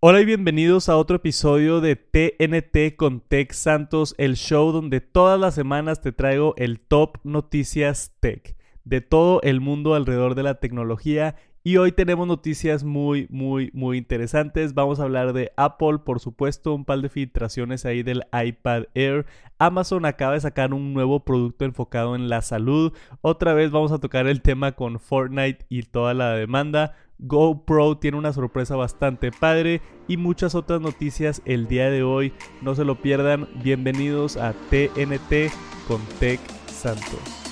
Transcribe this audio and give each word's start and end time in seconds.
Hola 0.00 0.20
y 0.20 0.24
bienvenidos 0.24 0.88
a 0.88 0.96
otro 0.96 1.16
episodio 1.16 1.80
de 1.80 1.96
TNT 1.96 2.94
con 2.94 3.18
Tech 3.18 3.52
Santos, 3.52 4.14
el 4.16 4.36
show 4.36 4.70
donde 4.70 5.00
todas 5.00 5.40
las 5.40 5.56
semanas 5.56 6.00
te 6.00 6.12
traigo 6.12 6.54
el 6.56 6.78
top 6.78 7.18
noticias 7.24 8.12
tech 8.20 8.54
de 8.84 9.00
todo 9.00 9.42
el 9.42 9.60
mundo 9.60 9.96
alrededor 9.96 10.36
de 10.36 10.44
la 10.44 10.60
tecnología. 10.60 11.34
Y 11.64 11.78
hoy 11.78 11.90
tenemos 11.90 12.28
noticias 12.28 12.84
muy, 12.84 13.26
muy, 13.28 13.72
muy 13.74 13.98
interesantes. 13.98 14.72
Vamos 14.72 15.00
a 15.00 15.02
hablar 15.02 15.32
de 15.32 15.50
Apple, 15.56 15.98
por 16.04 16.20
supuesto, 16.20 16.74
un 16.74 16.84
par 16.84 17.00
de 17.00 17.08
filtraciones 17.08 17.84
ahí 17.84 18.04
del 18.04 18.22
iPad 18.32 18.84
Air. 18.94 19.26
Amazon 19.58 20.06
acaba 20.06 20.34
de 20.34 20.40
sacar 20.40 20.72
un 20.72 20.94
nuevo 20.94 21.24
producto 21.24 21.64
enfocado 21.64 22.14
en 22.14 22.28
la 22.28 22.40
salud. 22.42 22.92
Otra 23.20 23.52
vez 23.52 23.72
vamos 23.72 23.90
a 23.90 23.98
tocar 23.98 24.28
el 24.28 24.42
tema 24.42 24.72
con 24.72 25.00
Fortnite 25.00 25.66
y 25.68 25.82
toda 25.82 26.14
la 26.14 26.34
demanda. 26.34 26.94
GoPro 27.18 27.98
tiene 27.98 28.16
una 28.16 28.32
sorpresa 28.32 28.76
bastante 28.76 29.32
padre 29.32 29.80
y 30.06 30.16
muchas 30.16 30.54
otras 30.54 30.80
noticias 30.80 31.42
el 31.44 31.66
día 31.66 31.90
de 31.90 32.02
hoy. 32.02 32.32
No 32.62 32.74
se 32.74 32.84
lo 32.84 33.00
pierdan. 33.00 33.48
Bienvenidos 33.62 34.36
a 34.36 34.52
TNT 34.70 35.52
con 35.86 36.00
Tech 36.20 36.40
Santos. 36.66 37.47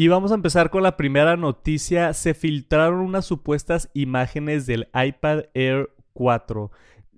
Y 0.00 0.06
vamos 0.06 0.30
a 0.30 0.36
empezar 0.36 0.70
con 0.70 0.84
la 0.84 0.96
primera 0.96 1.36
noticia. 1.36 2.14
Se 2.14 2.32
filtraron 2.32 3.00
unas 3.00 3.24
supuestas 3.24 3.90
imágenes 3.94 4.64
del 4.64 4.88
iPad 4.94 5.46
Air 5.54 5.90
4. 6.12 6.70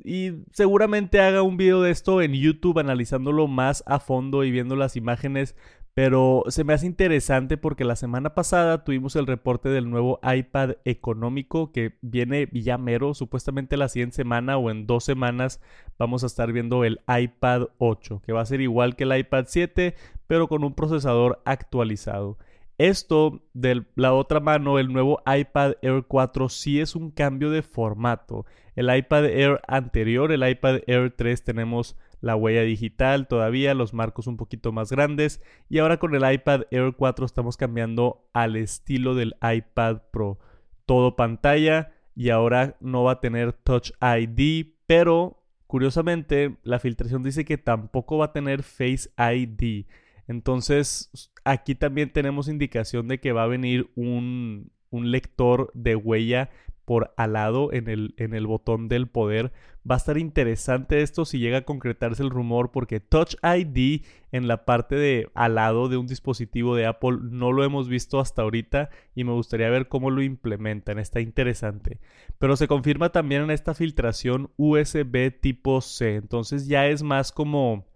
Y 0.02 0.30
seguramente 0.52 1.20
haga 1.20 1.42
un 1.42 1.58
video 1.58 1.82
de 1.82 1.90
esto 1.90 2.22
en 2.22 2.32
YouTube 2.32 2.78
analizándolo 2.78 3.48
más 3.48 3.84
a 3.86 4.00
fondo 4.00 4.44
y 4.44 4.50
viendo 4.50 4.76
las 4.76 4.96
imágenes. 4.96 5.56
Pero 5.92 6.44
se 6.48 6.64
me 6.64 6.72
hace 6.72 6.86
interesante 6.86 7.58
porque 7.58 7.84
la 7.84 7.96
semana 7.96 8.32
pasada 8.32 8.82
tuvimos 8.82 9.14
el 9.14 9.26
reporte 9.26 9.68
del 9.68 9.90
nuevo 9.90 10.18
iPad 10.22 10.76
económico 10.86 11.72
que 11.72 11.98
viene 12.00 12.48
ya 12.50 12.78
mero. 12.78 13.12
Supuestamente 13.12 13.76
la 13.76 13.90
siguiente 13.90 14.16
semana 14.16 14.56
o 14.56 14.70
en 14.70 14.86
dos 14.86 15.04
semanas 15.04 15.60
vamos 15.98 16.24
a 16.24 16.28
estar 16.28 16.50
viendo 16.50 16.84
el 16.84 17.02
iPad 17.06 17.68
8, 17.76 18.22
que 18.24 18.32
va 18.32 18.40
a 18.40 18.46
ser 18.46 18.62
igual 18.62 18.96
que 18.96 19.04
el 19.04 19.18
iPad 19.18 19.44
7, 19.48 19.94
pero 20.26 20.48
con 20.48 20.64
un 20.64 20.72
procesador 20.72 21.42
actualizado. 21.44 22.38
Esto, 22.80 23.42
de 23.52 23.84
la 23.94 24.14
otra 24.14 24.40
mano, 24.40 24.78
el 24.78 24.90
nuevo 24.90 25.20
iPad 25.26 25.74
Air 25.82 26.06
4 26.08 26.48
sí 26.48 26.80
es 26.80 26.96
un 26.96 27.10
cambio 27.10 27.50
de 27.50 27.60
formato. 27.60 28.46
El 28.74 28.96
iPad 28.96 29.26
Air 29.26 29.60
anterior, 29.68 30.32
el 30.32 30.48
iPad 30.48 30.78
Air 30.86 31.12
3, 31.14 31.44
tenemos 31.44 31.98
la 32.22 32.36
huella 32.36 32.62
digital 32.62 33.28
todavía, 33.28 33.74
los 33.74 33.92
marcos 33.92 34.26
un 34.26 34.38
poquito 34.38 34.72
más 34.72 34.90
grandes. 34.90 35.42
Y 35.68 35.76
ahora 35.76 35.98
con 35.98 36.14
el 36.14 36.32
iPad 36.32 36.62
Air 36.70 36.94
4 36.96 37.26
estamos 37.26 37.58
cambiando 37.58 38.26
al 38.32 38.56
estilo 38.56 39.14
del 39.14 39.34
iPad 39.42 39.98
Pro. 40.10 40.38
Todo 40.86 41.16
pantalla 41.16 41.92
y 42.16 42.30
ahora 42.30 42.78
no 42.80 43.02
va 43.02 43.12
a 43.12 43.20
tener 43.20 43.52
Touch 43.52 43.90
ID, 44.00 44.68
pero 44.86 45.44
curiosamente 45.66 46.56
la 46.62 46.78
filtración 46.78 47.22
dice 47.22 47.44
que 47.44 47.58
tampoco 47.58 48.16
va 48.16 48.24
a 48.24 48.32
tener 48.32 48.62
Face 48.62 49.10
ID. 49.18 49.84
Entonces, 50.30 51.10
aquí 51.44 51.74
también 51.74 52.12
tenemos 52.12 52.48
indicación 52.48 53.08
de 53.08 53.20
que 53.20 53.32
va 53.32 53.44
a 53.44 53.48
venir 53.48 53.90
un, 53.94 54.70
lector 54.90 55.70
de 55.74 55.96
huella 55.96 56.50
por 56.84 57.14
alado 57.16 57.72
en 57.72 57.88
el, 57.88 58.14
en 58.16 58.34
el 58.34 58.46
botón 58.46 58.88
del 58.88 59.06
poder. 59.06 59.52
Va 59.88 59.94
a 59.94 59.98
estar 59.98 60.18
interesante 60.18 61.02
esto 61.02 61.24
si 61.24 61.38
llega 61.38 61.58
a 61.58 61.64
concretarse 61.64 62.22
el 62.22 62.30
rumor 62.30 62.72
porque 62.72 63.00
Touch 63.00 63.36
ID 63.42 64.02
en 64.32 64.48
la 64.48 64.64
parte 64.64 64.96
de 64.96 65.30
alado 65.34 65.88
de 65.88 65.96
un 65.96 66.06
dispositivo 66.06 66.74
de 66.74 66.86
Apple 66.86 67.18
no 67.22 67.52
lo 67.52 67.64
hemos 67.64 67.88
visto 67.88 68.18
hasta 68.18 68.42
ahorita 68.42 68.90
y 69.14 69.24
me 69.24 69.32
gustaría 69.32 69.70
ver 69.70 69.88
cómo 69.88 70.10
lo 70.10 70.22
implementan. 70.22 70.98
Está 70.98 71.20
interesante. 71.20 72.00
Pero 72.38 72.56
se 72.56 72.66
confirma 72.66 73.10
también 73.10 73.42
en 73.42 73.50
esta 73.52 73.72
filtración 73.72 74.50
USB 74.56 75.32
tipo 75.40 75.80
C. 75.80 76.16
Entonces 76.16 76.66
ya 76.66 76.88
es 76.88 77.02
más 77.02 77.30
como 77.30 77.86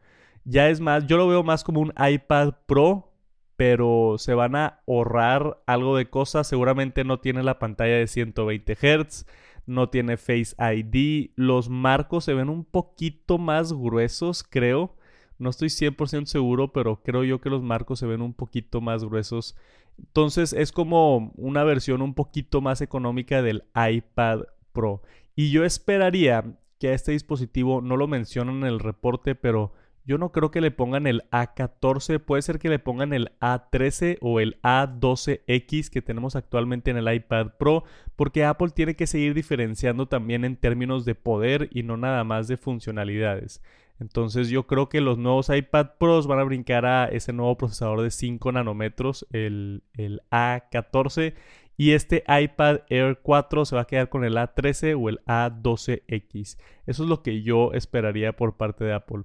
ya 0.45 0.69
es 0.69 0.81
más, 0.81 1.07
yo 1.07 1.17
lo 1.17 1.27
veo 1.27 1.43
más 1.43 1.65
como 1.65 1.81
un 1.81 1.93
iPad 1.99 2.55
Pro, 2.67 3.14
pero 3.57 4.17
se 4.19 4.35
van 4.35 4.57
a 4.57 4.81
ahorrar 4.87 5.63
algo 5.67 5.97
de 5.97 6.11
cosas. 6.11 6.47
Seguramente 6.47 7.05
no 7.05 7.21
tiene 7.21 7.43
la 7.43 7.59
pantalla 7.59 7.97
de 7.97 8.07
120 8.07 8.75
Hz, 8.75 9.27
no 9.67 9.89
tiene 9.89 10.17
Face 10.17 10.55
ID. 10.59 11.31
Los 11.37 11.69
marcos 11.69 12.25
se 12.25 12.35
ven 12.35 12.49
un 12.49 12.65
poquito 12.65 13.39
más 13.39 13.73
gruesos, 13.73 14.43
creo. 14.43 14.97
No 15.39 15.51
estoy 15.51 15.69
100% 15.69 16.27
seguro, 16.27 16.73
pero 16.73 17.03
creo 17.03 17.25
yo 17.25 17.41
que 17.41 17.51
los 17.51 17.63
marcos 17.63 17.99
se 17.99 18.07
ven 18.07 18.23
un 18.23 18.35
poquito 18.35 18.81
más 18.81 19.05
gruesos. 19.05 19.57
Entonces 19.99 20.53
es 20.53 20.73
como 20.73 21.33
una 21.37 21.65
versión 21.65 22.03
un 22.03 22.15
poquito 22.15 22.61
más 22.61 22.81
económica 22.81 23.43
del 23.43 23.65
iPad 23.75 24.43
Pro. 24.73 25.03
Y 25.37 25.51
yo 25.51 25.65
esperaría 25.65 26.57
que 26.79 26.89
a 26.89 26.95
este 26.95 27.13
dispositivo, 27.13 27.81
no 27.81 27.97
lo 27.97 28.09
mencionan 28.09 28.59
en 28.59 28.65
el 28.65 28.81
reporte, 28.81 29.35
pero 29.35 29.73
yo 30.05 30.19
no 30.19 30.33
creo 30.33 30.51
que 30.51 30.61
le 30.61 30.71
pongan 30.71 31.07
el 31.07 31.23
A14, 31.31 32.21
puede 32.21 32.43
ser 32.43 32.59
que 32.59 32.69
le 32.69 32.79
pongan 32.79 33.13
el 33.13 33.33
A13 33.41 34.19
o 34.21 34.39
el 34.41 34.61
A12X 34.63 35.89
que 35.89 36.03
tenemos 36.03 36.37
actualmente 36.37 36.91
en 36.91 36.99
el 36.99 37.13
iPad 37.13 37.53
Pro, 37.59 37.85
porque 38.15 38.45
Apple 38.45 38.71
tiene 38.75 38.97
que 38.97 39.07
seguir 39.07 39.35
diferenciando 39.35 40.07
también 40.07 40.45
en 40.45 40.57
términos 40.57 41.05
de 41.05 41.15
poder 41.15 41.69
y 41.73 41.83
no 41.83 41.97
nada 41.97 42.23
más 42.25 42.49
de 42.49 42.57
funcionalidades. 42.57 43.63
Entonces 44.01 44.49
yo 44.49 44.67
creo 44.67 44.89
que 44.89 45.01
los 45.01 45.19
nuevos 45.19 45.49
iPad 45.49 45.93
Pros 45.99 46.27
van 46.27 46.41
a 46.41 46.45
brincar 46.45 46.85
a 46.85 47.07
ese 47.07 47.33
nuevo 47.33 47.57
procesador 47.57 48.03
de 48.03 48.11
5 48.11 48.53
nanómetros, 48.53 49.27
el, 49.31 49.85
el 49.95 50.21
A14, 50.31 51.35
y 51.77 51.93
este 51.93 52.25
iPad 52.29 52.81
Air 52.89 53.21
4 53.23 53.65
se 53.65 53.77
va 53.77 53.83
a 53.83 53.87
quedar 53.87 54.09
con 54.09 54.25
el 54.25 54.37
A13 54.37 54.97
o 55.01 55.09
el 55.09 55.21
A12X. 55.25 56.59
Eso 56.87 57.03
es 57.03 57.09
lo 57.09 57.23
que 57.23 57.43
yo 57.43 57.73
esperaría 57.73 58.35
por 58.37 58.57
parte 58.57 58.85
de 58.85 58.93
Apple. 58.93 59.25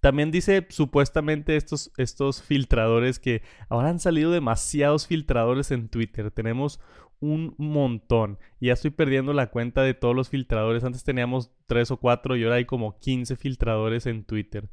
También 0.00 0.30
dice 0.30 0.66
supuestamente 0.70 1.56
estos, 1.56 1.92
estos 1.96 2.42
filtradores 2.42 3.18
que 3.18 3.42
ahora 3.68 3.88
han 3.88 3.98
salido 3.98 4.30
demasiados 4.30 5.06
filtradores 5.06 5.70
en 5.70 5.88
Twitter. 5.88 6.30
Tenemos 6.30 6.80
un 7.20 7.54
montón. 7.58 8.38
Ya 8.60 8.74
estoy 8.74 8.90
perdiendo 8.92 9.32
la 9.32 9.50
cuenta 9.50 9.82
de 9.82 9.94
todos 9.94 10.14
los 10.14 10.28
filtradores. 10.28 10.84
Antes 10.84 11.02
teníamos 11.02 11.50
3 11.66 11.90
o 11.90 11.96
4 11.96 12.36
y 12.36 12.44
ahora 12.44 12.56
hay 12.56 12.64
como 12.64 12.98
15 12.98 13.36
filtradores 13.36 14.06
en 14.06 14.24
Twitter. 14.24 14.68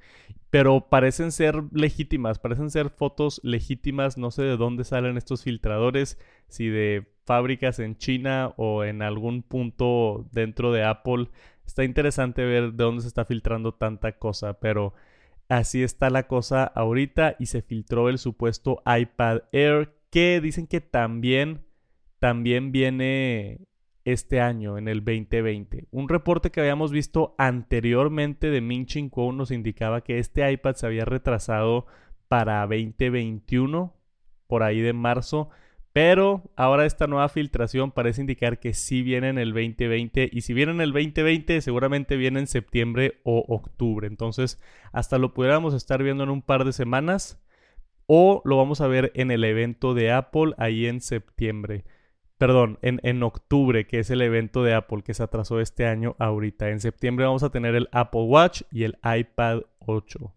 Pero 0.52 0.90
parecen 0.90 1.32
ser 1.32 1.64
legítimas, 1.72 2.40
parecen 2.40 2.70
ser 2.70 2.90
fotos 2.90 3.42
legítimas. 3.44 4.18
No 4.18 4.32
sé 4.32 4.44
de 4.44 4.58
dónde 4.58 4.84
salen 4.84 5.18
estos 5.18 5.44
filtradores. 5.44 6.20
Si 6.48 6.68
de 6.68 7.08
fábricas 7.26 7.80
en 7.80 7.98
China 7.98 8.54
o 8.58 8.84
en 8.84 9.02
algún 9.02 9.42
punto 9.42 10.28
dentro 10.32 10.72
de 10.72 10.84
Apple. 10.84 11.30
Está 11.66 11.84
interesante 11.84 12.46
ver 12.46 12.74
de 12.74 12.84
dónde 12.84 13.02
se 13.02 13.08
está 13.08 13.26
filtrando 13.26 13.74
tanta 13.74 14.14
cosa, 14.14 14.60
pero 14.60 14.94
Así 15.48 15.84
está 15.84 16.10
la 16.10 16.28
cosa 16.28 16.64
ahorita 16.64 17.36
y 17.40 17.48
se 17.48 17.62
filtró 17.62 18.10
el 18.10 18.18
supuesto 18.18 18.82
iPad 18.86 19.42
Air 19.52 19.94
que 20.10 20.42
dicen 20.42 20.66
que 20.66 20.82
también, 20.82 21.66
también 22.20 22.72
viene 22.72 23.68
este 24.06 24.40
año, 24.40 24.78
en 24.78 24.88
el 24.88 25.04
2020. 25.04 25.88
Un 25.92 26.08
reporte 26.08 26.52
que 26.52 26.62
habíamos 26.62 26.92
visto 26.92 27.36
anteriormente 27.38 28.50
de 28.50 28.62
Ming 28.62 28.86
Chin 28.86 29.12
nos 29.34 29.52
indicaba 29.52 30.02
que 30.02 30.20
este 30.20 30.50
iPad 30.52 30.76
se 30.76 30.86
había 30.86 31.06
retrasado 31.06 31.88
para 32.28 32.62
2021, 32.62 33.94
por 34.48 34.64
ahí 34.64 34.80
de 34.80 34.94
marzo, 34.94 35.50
pero 35.96 36.44
ahora 36.58 36.86
esta 36.86 37.08
nueva 37.08 37.30
filtración 37.30 37.90
parece 37.90 38.20
indicar 38.20 38.60
que 38.60 38.74
sí 38.74 39.02
viene 39.02 39.30
en 39.30 39.38
el 39.38 39.54
2020 39.54 40.30
y 40.30 40.42
si 40.42 40.54
viene 40.54 40.74
en 40.74 40.82
el 40.82 40.92
2020 40.92 41.62
seguramente 41.62 42.18
viene 42.18 42.42
en 42.42 42.48
septiembre 42.48 43.22
o 43.24 43.46
octubre. 43.48 44.06
Entonces 44.06 44.60
hasta 44.92 45.18
lo 45.20 45.34
pudiéramos 45.34 45.74
estar 45.74 46.04
viendo 46.04 46.26
en 46.26 46.32
un 46.32 46.42
par 46.42 46.66
de 46.66 46.74
semanas 46.74 47.42
o 48.08 48.42
lo 48.44 48.58
vamos 48.58 48.82
a 48.82 48.88
ver 48.88 49.14
en 49.16 49.32
el 49.32 49.46
evento 49.46 49.94
de 49.94 50.12
Apple 50.12 50.52
ahí 50.58 50.86
en 50.86 51.00
septiembre. 51.00 51.86
Perdón, 52.38 52.78
en, 52.82 53.00
en 53.04 53.24
octubre, 53.24 53.88
que 53.88 54.00
es 54.00 54.10
el 54.10 54.22
evento 54.22 54.64
de 54.64 54.74
Apple 54.74 55.02
que 55.02 55.14
se 55.14 55.24
atrasó 55.24 55.62
este 55.62 55.86
año 55.86 56.18
ahorita. 56.20 56.72
En 56.72 56.82
septiembre 56.82 57.26
vamos 57.26 57.44
a 57.44 57.52
tener 57.52 57.74
el 57.74 57.88
Apple 57.94 58.24
Watch 58.24 58.64
y 58.70 58.84
el 58.84 58.98
iPad 59.02 59.62
8. 59.80 60.34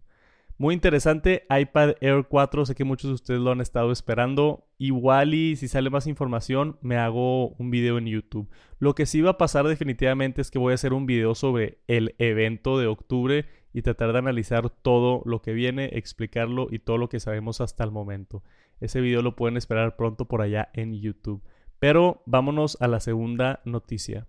Muy 0.59 0.73
interesante, 0.73 1.47
iPad 1.49 1.95
Air 2.01 2.25
4, 2.27 2.65
sé 2.65 2.75
que 2.75 2.83
muchos 2.83 3.09
de 3.09 3.15
ustedes 3.15 3.39
lo 3.39 3.53
han 3.53 3.61
estado 3.61 3.93
esperando. 3.93 4.67
Igual 4.77 5.33
y 5.33 5.55
si 5.55 5.69
sale 5.69 5.89
más 5.89 6.05
información, 6.05 6.77
me 6.81 6.97
hago 6.97 7.51
un 7.51 7.71
video 7.71 7.97
en 7.97 8.07
YouTube. 8.07 8.49
Lo 8.77 8.93
que 8.93 9.05
sí 9.05 9.21
va 9.21 9.31
a 9.31 9.37
pasar 9.37 9.65
definitivamente 9.65 10.41
es 10.41 10.51
que 10.51 10.59
voy 10.59 10.73
a 10.73 10.75
hacer 10.75 10.91
un 10.91 11.05
video 11.05 11.33
sobre 11.33 11.79
el 11.87 12.13
evento 12.17 12.77
de 12.77 12.87
octubre 12.87 13.45
y 13.71 13.83
tratar 13.83 14.11
de 14.11 14.19
analizar 14.19 14.69
todo 14.69 15.21
lo 15.23 15.41
que 15.41 15.53
viene, 15.53 15.91
explicarlo 15.93 16.67
y 16.69 16.79
todo 16.79 16.97
lo 16.97 17.07
que 17.07 17.21
sabemos 17.21 17.61
hasta 17.61 17.85
el 17.85 17.91
momento. 17.91 18.43
Ese 18.81 18.99
video 18.99 19.21
lo 19.21 19.37
pueden 19.37 19.55
esperar 19.55 19.95
pronto 19.95 20.25
por 20.25 20.41
allá 20.41 20.71
en 20.73 20.93
YouTube. 20.93 21.41
Pero 21.79 22.21
vámonos 22.25 22.75
a 22.81 22.89
la 22.89 22.99
segunda 22.99 23.61
noticia. 23.63 24.27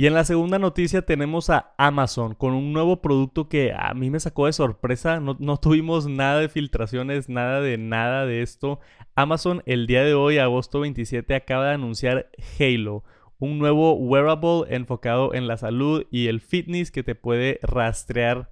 Y 0.00 0.06
en 0.06 0.14
la 0.14 0.24
segunda 0.24 0.58
noticia 0.58 1.02
tenemos 1.02 1.50
a 1.50 1.74
Amazon 1.76 2.34
con 2.34 2.54
un 2.54 2.72
nuevo 2.72 3.02
producto 3.02 3.50
que 3.50 3.74
a 3.76 3.92
mí 3.92 4.08
me 4.08 4.18
sacó 4.18 4.46
de 4.46 4.54
sorpresa. 4.54 5.20
No, 5.20 5.58
tuvimos 5.58 6.06
nada 6.06 6.40
de 6.40 6.48
filtraciones, 6.48 7.28
nada 7.28 7.60
de 7.60 7.76
nada 7.76 8.24
de 8.24 8.40
esto. 8.40 8.80
Amazon 9.14 9.62
el 9.66 9.86
día 9.86 10.02
de 10.02 10.14
hoy, 10.14 10.38
agosto 10.38 10.80
27, 10.80 11.34
acaba 11.34 11.66
de 11.66 11.74
anunciar 11.74 12.30
Halo, 12.58 13.04
un 13.38 13.58
nuevo 13.58 13.92
wearable 13.92 14.74
enfocado 14.74 15.34
en 15.34 15.46
la 15.46 15.58
salud 15.58 16.06
y 16.10 16.28
el 16.28 16.40
fitness 16.40 16.90
que 16.90 17.02
te 17.02 17.14
puede 17.14 17.58
rastrear 17.60 18.48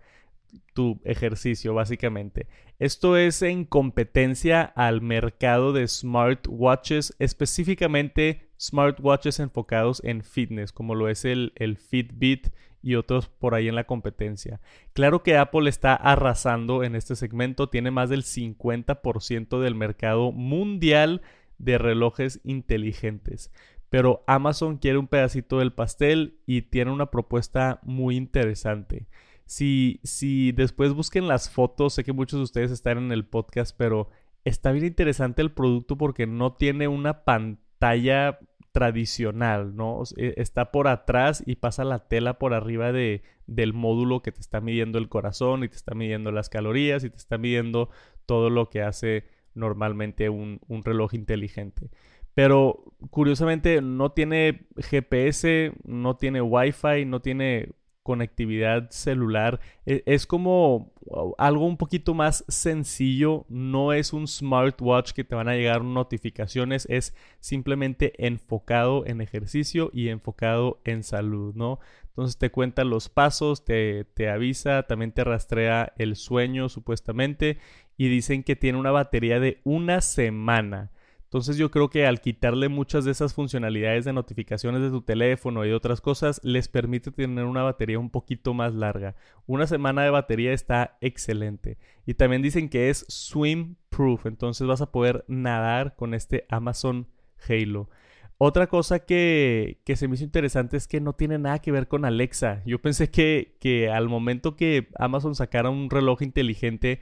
tu 0.74 1.00
ejercicio 1.04 1.74
básicamente. 1.74 2.46
Esto 2.78 3.16
es 3.16 3.42
en 3.42 3.64
competencia 3.64 4.62
al 4.62 5.00
mercado 5.00 5.72
de 5.72 5.86
smartwatches, 5.86 7.16
específicamente 7.18 8.50
smartwatches 8.60 9.40
enfocados 9.40 10.02
en 10.04 10.22
fitness, 10.22 10.72
como 10.72 10.94
lo 10.94 11.08
es 11.08 11.24
el, 11.24 11.52
el 11.56 11.76
Fitbit 11.76 12.48
y 12.82 12.94
otros 12.94 13.28
por 13.28 13.54
ahí 13.54 13.68
en 13.68 13.74
la 13.74 13.84
competencia. 13.84 14.60
Claro 14.92 15.22
que 15.22 15.36
Apple 15.36 15.68
está 15.68 15.94
arrasando 15.94 16.84
en 16.84 16.94
este 16.94 17.16
segmento, 17.16 17.68
tiene 17.68 17.90
más 17.90 18.08
del 18.08 18.22
50% 18.22 19.60
del 19.60 19.74
mercado 19.74 20.32
mundial 20.32 21.22
de 21.58 21.78
relojes 21.78 22.40
inteligentes. 22.44 23.52
Pero 23.90 24.22
Amazon 24.26 24.76
quiere 24.76 24.98
un 24.98 25.08
pedacito 25.08 25.58
del 25.58 25.72
pastel 25.72 26.38
y 26.46 26.62
tiene 26.62 26.92
una 26.92 27.10
propuesta 27.10 27.80
muy 27.82 28.16
interesante. 28.16 29.06
Si, 29.48 29.98
si 30.04 30.52
después 30.52 30.92
busquen 30.92 31.26
las 31.26 31.48
fotos, 31.48 31.94
sé 31.94 32.04
que 32.04 32.12
muchos 32.12 32.38
de 32.38 32.44
ustedes 32.44 32.70
están 32.70 32.98
en 32.98 33.12
el 33.12 33.24
podcast, 33.24 33.74
pero 33.78 34.10
está 34.44 34.72
bien 34.72 34.84
interesante 34.84 35.40
el 35.40 35.52
producto 35.52 35.96
porque 35.96 36.26
no 36.26 36.52
tiene 36.52 36.86
una 36.86 37.24
pantalla 37.24 38.38
tradicional, 38.72 39.74
¿no? 39.74 40.02
E, 40.18 40.34
está 40.36 40.70
por 40.70 40.86
atrás 40.86 41.42
y 41.46 41.56
pasa 41.56 41.84
la 41.84 42.08
tela 42.08 42.38
por 42.38 42.52
arriba 42.52 42.92
de, 42.92 43.22
del 43.46 43.72
módulo 43.72 44.20
que 44.20 44.32
te 44.32 44.40
está 44.42 44.60
midiendo 44.60 44.98
el 44.98 45.08
corazón 45.08 45.64
y 45.64 45.68
te 45.70 45.76
está 45.76 45.94
midiendo 45.94 46.30
las 46.30 46.50
calorías 46.50 47.02
y 47.02 47.08
te 47.08 47.16
está 47.16 47.38
midiendo 47.38 47.88
todo 48.26 48.50
lo 48.50 48.68
que 48.68 48.82
hace 48.82 49.24
normalmente 49.54 50.28
un, 50.28 50.60
un 50.68 50.84
reloj 50.84 51.14
inteligente. 51.14 51.88
Pero 52.34 52.84
curiosamente 53.08 53.80
no 53.80 54.12
tiene 54.12 54.68
GPS, 54.76 55.72
no 55.84 56.16
tiene 56.18 56.42
Wi-Fi, 56.42 57.06
no 57.06 57.22
tiene 57.22 57.70
conectividad 58.08 58.88
celular. 58.88 59.60
E, 59.84 60.02
es 60.06 60.26
como 60.26 60.94
algo 61.36 61.66
un 61.66 61.76
poquito 61.76 62.14
más 62.14 62.42
sencillo. 62.48 63.44
No 63.50 63.92
es 63.92 64.14
un 64.14 64.26
smartwatch 64.26 65.12
que 65.12 65.24
te 65.24 65.34
van 65.34 65.46
a 65.46 65.54
llegar 65.54 65.84
notificaciones. 65.84 66.86
Es 66.88 67.14
simplemente 67.40 68.14
enfocado 68.26 69.04
en 69.06 69.20
ejercicio 69.20 69.90
y 69.92 70.08
enfocado 70.08 70.80
en 70.84 71.02
salud, 71.02 71.54
¿no? 71.54 71.80
Entonces 72.06 72.38
te 72.38 72.50
cuenta 72.50 72.82
los 72.84 73.10
pasos, 73.10 73.66
te, 73.66 74.04
te 74.14 74.30
avisa, 74.30 74.84
también 74.84 75.12
te 75.12 75.22
rastrea 75.22 75.92
el 75.98 76.16
sueño 76.16 76.70
supuestamente 76.70 77.58
y 77.98 78.08
dicen 78.08 78.42
que 78.42 78.56
tiene 78.56 78.78
una 78.78 78.90
batería 78.90 79.38
de 79.38 79.60
una 79.64 80.00
semana. 80.00 80.92
Entonces 81.28 81.58
yo 81.58 81.70
creo 81.70 81.90
que 81.90 82.06
al 82.06 82.22
quitarle 82.22 82.70
muchas 82.70 83.04
de 83.04 83.10
esas 83.10 83.34
funcionalidades 83.34 84.06
de 84.06 84.14
notificaciones 84.14 84.80
de 84.80 84.88
tu 84.88 85.02
teléfono 85.02 85.66
y 85.66 85.72
otras 85.72 86.00
cosas, 86.00 86.40
les 86.42 86.68
permite 86.68 87.10
tener 87.10 87.44
una 87.44 87.62
batería 87.62 87.98
un 87.98 88.08
poquito 88.08 88.54
más 88.54 88.72
larga. 88.72 89.14
Una 89.44 89.66
semana 89.66 90.02
de 90.02 90.08
batería 90.08 90.54
está 90.54 90.96
excelente. 91.02 91.76
Y 92.06 92.14
también 92.14 92.40
dicen 92.40 92.70
que 92.70 92.88
es 92.88 93.04
swim 93.08 93.76
proof, 93.90 94.24
entonces 94.24 94.66
vas 94.66 94.80
a 94.80 94.90
poder 94.90 95.26
nadar 95.28 95.96
con 95.96 96.14
este 96.14 96.46
Amazon 96.48 97.08
Halo. 97.46 97.90
Otra 98.38 98.68
cosa 98.68 99.00
que, 99.00 99.82
que, 99.84 99.96
se 99.96 100.08
me 100.08 100.14
hizo 100.14 100.24
interesante 100.24 100.78
es 100.78 100.88
que 100.88 101.02
no 101.02 101.12
tiene 101.12 101.38
nada 101.38 101.58
que 101.58 101.72
ver 101.72 101.88
con 101.88 102.06
Alexa. 102.06 102.62
Yo 102.64 102.80
pensé 102.80 103.10
que, 103.10 103.58
que 103.60 103.90
al 103.90 104.08
momento 104.08 104.56
que 104.56 104.88
Amazon 104.98 105.34
sacara 105.34 105.68
un 105.68 105.90
reloj 105.90 106.22
inteligente 106.22 107.00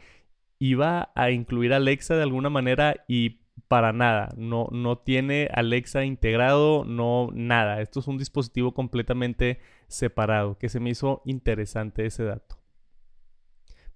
iba 0.58 1.12
a 1.14 1.30
incluir 1.30 1.72
Alexa 1.74 2.16
de 2.16 2.22
alguna 2.22 2.50
manera 2.50 3.04
y 3.06 3.45
para 3.68 3.92
nada. 3.92 4.32
No, 4.36 4.68
no 4.70 4.98
tiene 4.98 5.48
Alexa 5.52 6.04
integrado, 6.04 6.84
no 6.84 7.30
nada. 7.32 7.80
Esto 7.80 8.00
es 8.00 8.06
un 8.06 8.18
dispositivo 8.18 8.74
completamente 8.74 9.60
separado, 9.88 10.58
que 10.58 10.68
se 10.68 10.80
me 10.80 10.90
hizo 10.90 11.22
interesante 11.24 12.06
ese 12.06 12.24
dato. 12.24 12.56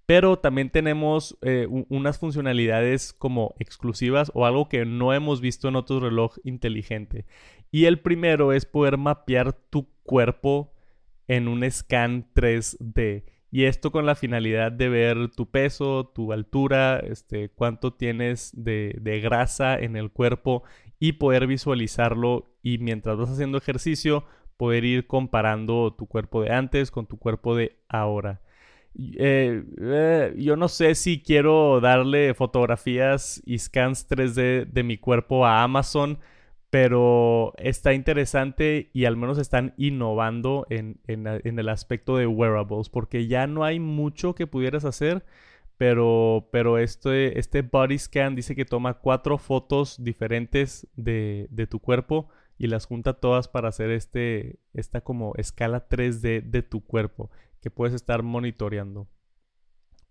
Pero 0.05 0.39
también 0.39 0.69
tenemos 0.69 1.37
eh, 1.41 1.67
unas 1.87 2.19
funcionalidades 2.19 3.13
como 3.13 3.55
exclusivas 3.59 4.31
o 4.33 4.45
algo 4.45 4.67
que 4.67 4.83
no 4.85 5.13
hemos 5.13 5.39
visto 5.39 5.69
en 5.69 5.77
otro 5.77 6.01
reloj 6.01 6.35
inteligente. 6.43 7.25
Y 7.71 7.85
el 7.85 7.99
primero 7.99 8.51
es 8.51 8.65
poder 8.65 8.97
mapear 8.97 9.53
tu 9.53 9.87
cuerpo 10.03 10.73
en 11.27 11.47
un 11.47 11.69
scan 11.71 12.27
3D. 12.33 13.23
Y 13.51 13.65
esto 13.65 13.91
con 13.91 14.05
la 14.05 14.15
finalidad 14.15 14.71
de 14.71 14.87
ver 14.87 15.29
tu 15.35 15.51
peso, 15.51 16.11
tu 16.15 16.31
altura, 16.31 16.99
este, 16.99 17.49
cuánto 17.49 17.93
tienes 17.93 18.51
de, 18.55 18.95
de, 19.01 19.19
grasa 19.19 19.77
en 19.77 19.97
el 19.97 20.09
cuerpo 20.09 20.63
y 20.99 21.13
poder 21.13 21.47
visualizarlo 21.47 22.55
y 22.63 22.77
mientras 22.77 23.17
vas 23.17 23.29
haciendo 23.29 23.57
ejercicio 23.57 24.23
poder 24.55 24.85
ir 24.85 25.07
comparando 25.07 25.93
tu 25.97 26.05
cuerpo 26.07 26.43
de 26.43 26.53
antes 26.53 26.91
con 26.91 27.07
tu 27.07 27.17
cuerpo 27.17 27.55
de 27.55 27.77
ahora. 27.89 28.41
Eh, 28.95 29.63
eh, 29.81 30.33
yo 30.37 30.55
no 30.55 30.67
sé 30.67 30.95
si 30.95 31.21
quiero 31.21 31.79
darle 31.79 32.33
fotografías 32.33 33.41
y 33.45 33.57
scans 33.57 34.07
3D 34.09 34.65
de 34.65 34.83
mi 34.83 34.97
cuerpo 34.97 35.45
a 35.45 35.63
Amazon 35.63 36.19
pero 36.71 37.53
está 37.57 37.93
interesante 37.93 38.89
y 38.93 39.03
al 39.03 39.17
menos 39.17 39.37
están 39.37 39.73
innovando 39.77 40.65
en, 40.69 40.99
el 41.05 41.69
aspecto 41.69 42.15
de 42.15 42.25
wearables, 42.27 42.89
porque 42.89 43.27
ya 43.27 43.45
no 43.45 43.65
hay 43.65 43.79
mucho 43.79 44.35
que 44.35 44.47
pudieras 44.47 44.85
hacer, 44.85 45.25
pero, 45.77 46.47
pero 46.51 46.77
este, 46.77 47.37
este 47.39 47.61
body 47.61 47.99
scan 47.99 48.35
dice 48.35 48.55
que 48.55 48.63
toma 48.65 48.95
cuatro 48.95 49.37
fotos 49.37 50.01
diferentes 50.01 50.87
de, 50.95 51.47
de 51.51 51.67
tu 51.67 51.79
cuerpo 51.79 52.29
y 52.57 52.67
las 52.67 52.85
junta 52.85 53.13
todas 53.13 53.49
para 53.49 53.67
hacer 53.67 53.91
este, 53.91 54.59
esta 54.73 55.01
como 55.01 55.33
escala 55.35 55.89
3D 55.89 56.41
de 56.43 56.61
tu 56.63 56.85
cuerpo 56.85 57.31
que 57.61 57.69
puedes 57.69 57.93
estar 57.93 58.23
monitoreando. 58.23 59.07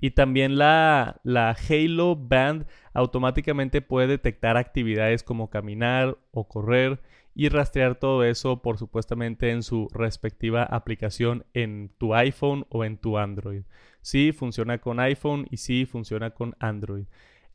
Y 0.01 0.13
también 0.13 0.57
la, 0.57 1.21
la, 1.25 1.51
Halo 1.69 2.17
Band 2.17 2.67
automáticamente 2.95 3.83
puede 3.83 4.07
detectar 4.07 4.57
actividades 4.57 5.23
como 5.23 5.51
caminar 5.51 6.17
o 6.31 6.49
correr 6.49 7.01
y 7.35 7.49
rastrear 7.49 7.95
todo 7.97 8.25
eso 8.25 8.63
por 8.63 8.79
supuestamente 8.79 9.51
en 9.51 9.63
su 9.63 9.89
respectiva 9.93 10.65
aplicación 10.65 11.45
en 11.55 11.93
tu 11.99 12.15
iPhone 12.15 12.67
o 12.71 12.85
en 12.85 12.97
tu 12.97 13.19
Android. 13.19 13.63
Sí, 14.01 14.33
funciona 14.33 14.79
con 14.79 15.01
iPhone 15.01 15.47
y 15.51 15.59
sí, 15.59 15.85
funciona 15.85 16.31
con 16.31 16.57
Android. 16.59 17.05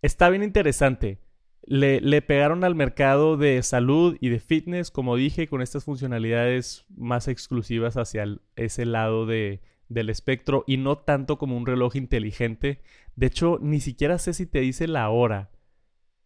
Está 0.01 0.29
bien 0.29 0.43
interesante. 0.43 1.19
Le, 1.67 1.99
le, 1.99 2.21
pegaron 2.21 2.63
al 2.63 2.75
mercado 2.75 3.37
de 3.37 3.63
salud 3.63 4.17
y 4.21 4.29
de 4.29 4.39
fitness, 4.39 4.91
como 4.91 5.15
dije, 5.15 5.47
con 5.47 5.63
estas 5.63 5.83
funcionalidades 5.83 6.85
más 6.95 7.27
exclusivas 7.27 7.97
hacia 7.97 8.37
ese 8.55 8.85
lado 8.85 9.25
de, 9.25 9.61
del 9.89 10.09
espectro 10.09 10.63
y 10.67 10.77
no 10.77 10.97
tanto 10.97 11.37
como 11.37 11.57
un 11.57 11.65
reloj 11.65 11.95
inteligente. 11.95 12.81
De 13.15 13.27
hecho, 13.27 13.59
ni 13.61 13.79
siquiera 13.79 14.17
sé 14.17 14.33
si 14.33 14.45
te 14.45 14.59
dice 14.59 14.87
la 14.87 15.09
hora. 15.09 15.51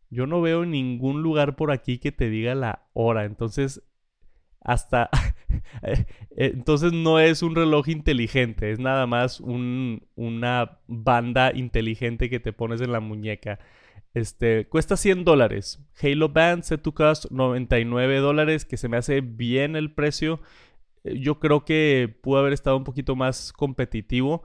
Yo 0.10 0.26
no 0.26 0.42
veo 0.42 0.66
ningún 0.66 1.22
lugar 1.22 1.56
por 1.56 1.72
aquí 1.72 2.00
que 2.00 2.12
te 2.12 2.30
diga 2.30 2.56
la 2.56 2.88
hora. 2.94 3.26
Entonces, 3.26 3.84
hasta... 4.62 5.10
Eh, 5.82 6.06
entonces 6.54 6.94
no 6.94 7.20
es 7.20 7.42
un 7.44 7.56
reloj 7.56 7.90
inteligente, 7.90 8.72
es 8.72 8.80
nada 8.80 9.06
más 9.08 9.40
un, 9.40 10.08
una 10.16 10.80
banda 10.88 11.52
inteligente 11.54 12.30
que 12.30 12.40
te 12.40 12.54
pones 12.54 12.82
en 12.82 12.92
la 12.92 13.00
muñeca. 13.00 13.60
Este, 14.14 14.68
cuesta 14.68 14.98
100 14.98 15.26
dólares. 15.26 15.80
Halo 16.02 16.30
Band 16.30 16.64
Set 16.64 16.82
to 16.82 16.94
Cost 16.94 17.32
99 17.32 18.18
dólares, 18.18 18.66
que 18.66 18.78
se 18.78 18.90
me 18.90 18.98
hace 18.98 19.22
bien 19.22 19.76
el 19.76 19.92
precio. 19.94 20.40
Yo 21.18 21.40
creo 21.40 21.66
que 21.66 22.14
pudo 22.22 22.40
haber 22.40 22.54
estado 22.54 22.78
un 22.78 22.84
poquito 22.84 23.16
más 23.16 23.54
competitivo. 23.54 24.44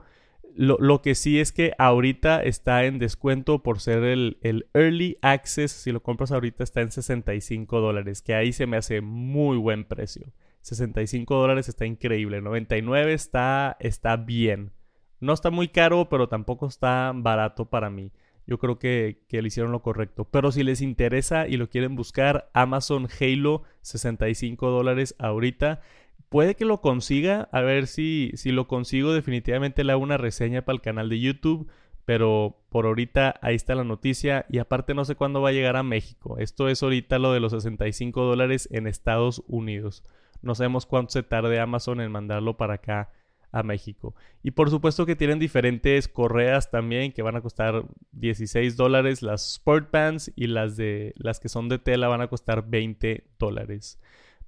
Lo, 0.57 1.01
que 1.01 1.15
sí 1.15 1.39
es 1.41 1.51
que 1.51 1.73
ahorita 1.77 2.41
está 2.41 2.85
en 2.85 2.97
descuento 2.97 3.61
por 3.61 3.81
ser 3.81 4.03
el, 4.03 4.37
el, 4.41 4.67
Early 4.73 5.17
Access. 5.21 5.71
Si 5.71 5.91
lo 5.91 6.01
compras 6.01 6.31
ahorita 6.31 6.63
está 6.63 6.79
en 6.79 6.91
65 6.91 7.81
dólares, 7.81 8.21
que 8.21 8.35
ahí 8.35 8.53
se 8.53 8.65
me 8.65 8.77
hace 8.77 9.01
muy 9.01 9.57
buen 9.57 9.83
precio. 9.83 10.31
65 10.61 11.35
dólares 11.35 11.67
está 11.67 11.85
increíble. 11.85 12.41
99 12.41 13.13
está, 13.13 13.75
está 13.81 14.15
bien. 14.15 14.71
No 15.19 15.33
está 15.33 15.51
muy 15.51 15.67
caro, 15.67 16.07
pero 16.09 16.29
tampoco 16.29 16.67
está 16.67 17.11
barato 17.13 17.65
para 17.65 17.89
mí. 17.89 18.11
Yo 18.47 18.57
creo 18.57 18.79
que, 18.79 19.23
que 19.27 19.41
le 19.41 19.49
hicieron 19.49 19.71
lo 19.71 19.81
correcto. 19.81 20.25
Pero 20.25 20.51
si 20.51 20.63
les 20.63 20.81
interesa 20.81 21.47
y 21.47 21.57
lo 21.57 21.69
quieren 21.69 21.95
buscar, 21.95 22.49
Amazon 22.53 23.07
Halo 23.19 23.63
65 23.81 24.69
dólares 24.69 25.15
ahorita 25.19 25.81
puede 26.29 26.55
que 26.55 26.65
lo 26.65 26.81
consiga. 26.81 27.49
A 27.51 27.61
ver 27.61 27.87
si, 27.87 28.31
si 28.35 28.51
lo 28.51 28.67
consigo. 28.67 29.13
Definitivamente 29.13 29.83
le 29.83 29.91
hago 29.91 30.03
una 30.03 30.17
reseña 30.17 30.63
para 30.63 30.75
el 30.75 30.81
canal 30.81 31.09
de 31.09 31.19
YouTube. 31.19 31.69
Pero 32.05 32.59
por 32.69 32.85
ahorita 32.85 33.39
ahí 33.41 33.55
está 33.55 33.73
la 33.73 33.83
noticia 33.83 34.45
y 34.47 34.59
aparte 34.59 34.93
no 34.93 35.05
sé 35.05 35.15
cuándo 35.15 35.41
va 35.41 35.49
a 35.49 35.53
llegar 35.53 35.75
a 35.75 35.83
México. 35.83 36.37
Esto 36.37 36.69
es 36.69 36.83
ahorita 36.83 37.17
lo 37.17 37.33
de 37.33 37.39
los 37.39 37.51
65 37.51 38.21
dólares 38.21 38.69
en 38.71 38.85
Estados 38.85 39.43
Unidos. 39.47 40.03
No 40.43 40.53
sabemos 40.53 40.85
cuánto 40.85 41.11
se 41.11 41.23
tarde 41.23 41.59
Amazon 41.59 42.01
en 42.01 42.11
mandarlo 42.11 42.57
para 42.57 42.75
acá 42.75 43.11
a 43.51 43.63
México. 43.63 44.13
Y 44.43 44.51
por 44.51 44.69
supuesto 44.69 45.05
que 45.05 45.15
tienen 45.15 45.39
diferentes 45.39 46.07
correas 46.07 46.69
también 46.69 47.11
que 47.11 47.21
van 47.23 47.37
a 47.37 47.41
costar 47.41 47.85
16 48.11 48.75
dólares 48.75 49.21
las 49.23 49.53
Sport 49.53 49.89
Pants 49.89 50.31
y 50.35 50.47
las 50.47 50.75
de 50.75 51.13
las 51.15 51.39
que 51.39 51.49
son 51.49 51.69
de 51.69 51.79
tela 51.79 52.07
van 52.07 52.21
a 52.21 52.27
costar 52.27 52.69
20 52.69 53.25
dólares. 53.39 53.99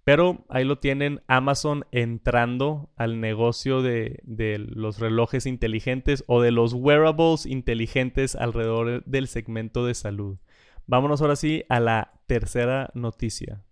Pero 0.08 0.46
ahí 0.48 0.64
lo 0.64 0.80
tienen 0.80 1.22
Amazon 1.28 1.84
entrando 1.92 2.94
al 2.96 3.20
negocio 3.20 3.82
de, 3.82 4.24
los 4.70 5.00
relojes 5.00 5.46
inteligentes 5.46 6.24
o 6.28 6.42
de 6.42 6.52
los 6.52 6.72
wearables 6.72 7.46
inteligentes 7.46 8.34
alrededor 8.34 9.04
del 9.04 9.28
segmento 9.28 9.86
de 9.86 9.94
salud. 9.96 10.38
Vámonos 10.86 11.22
ahora 11.22 11.36
sí 11.36 11.66
a 11.68 11.82
la 11.82 12.14
tercera 12.26 12.90
noticia. 12.94 13.66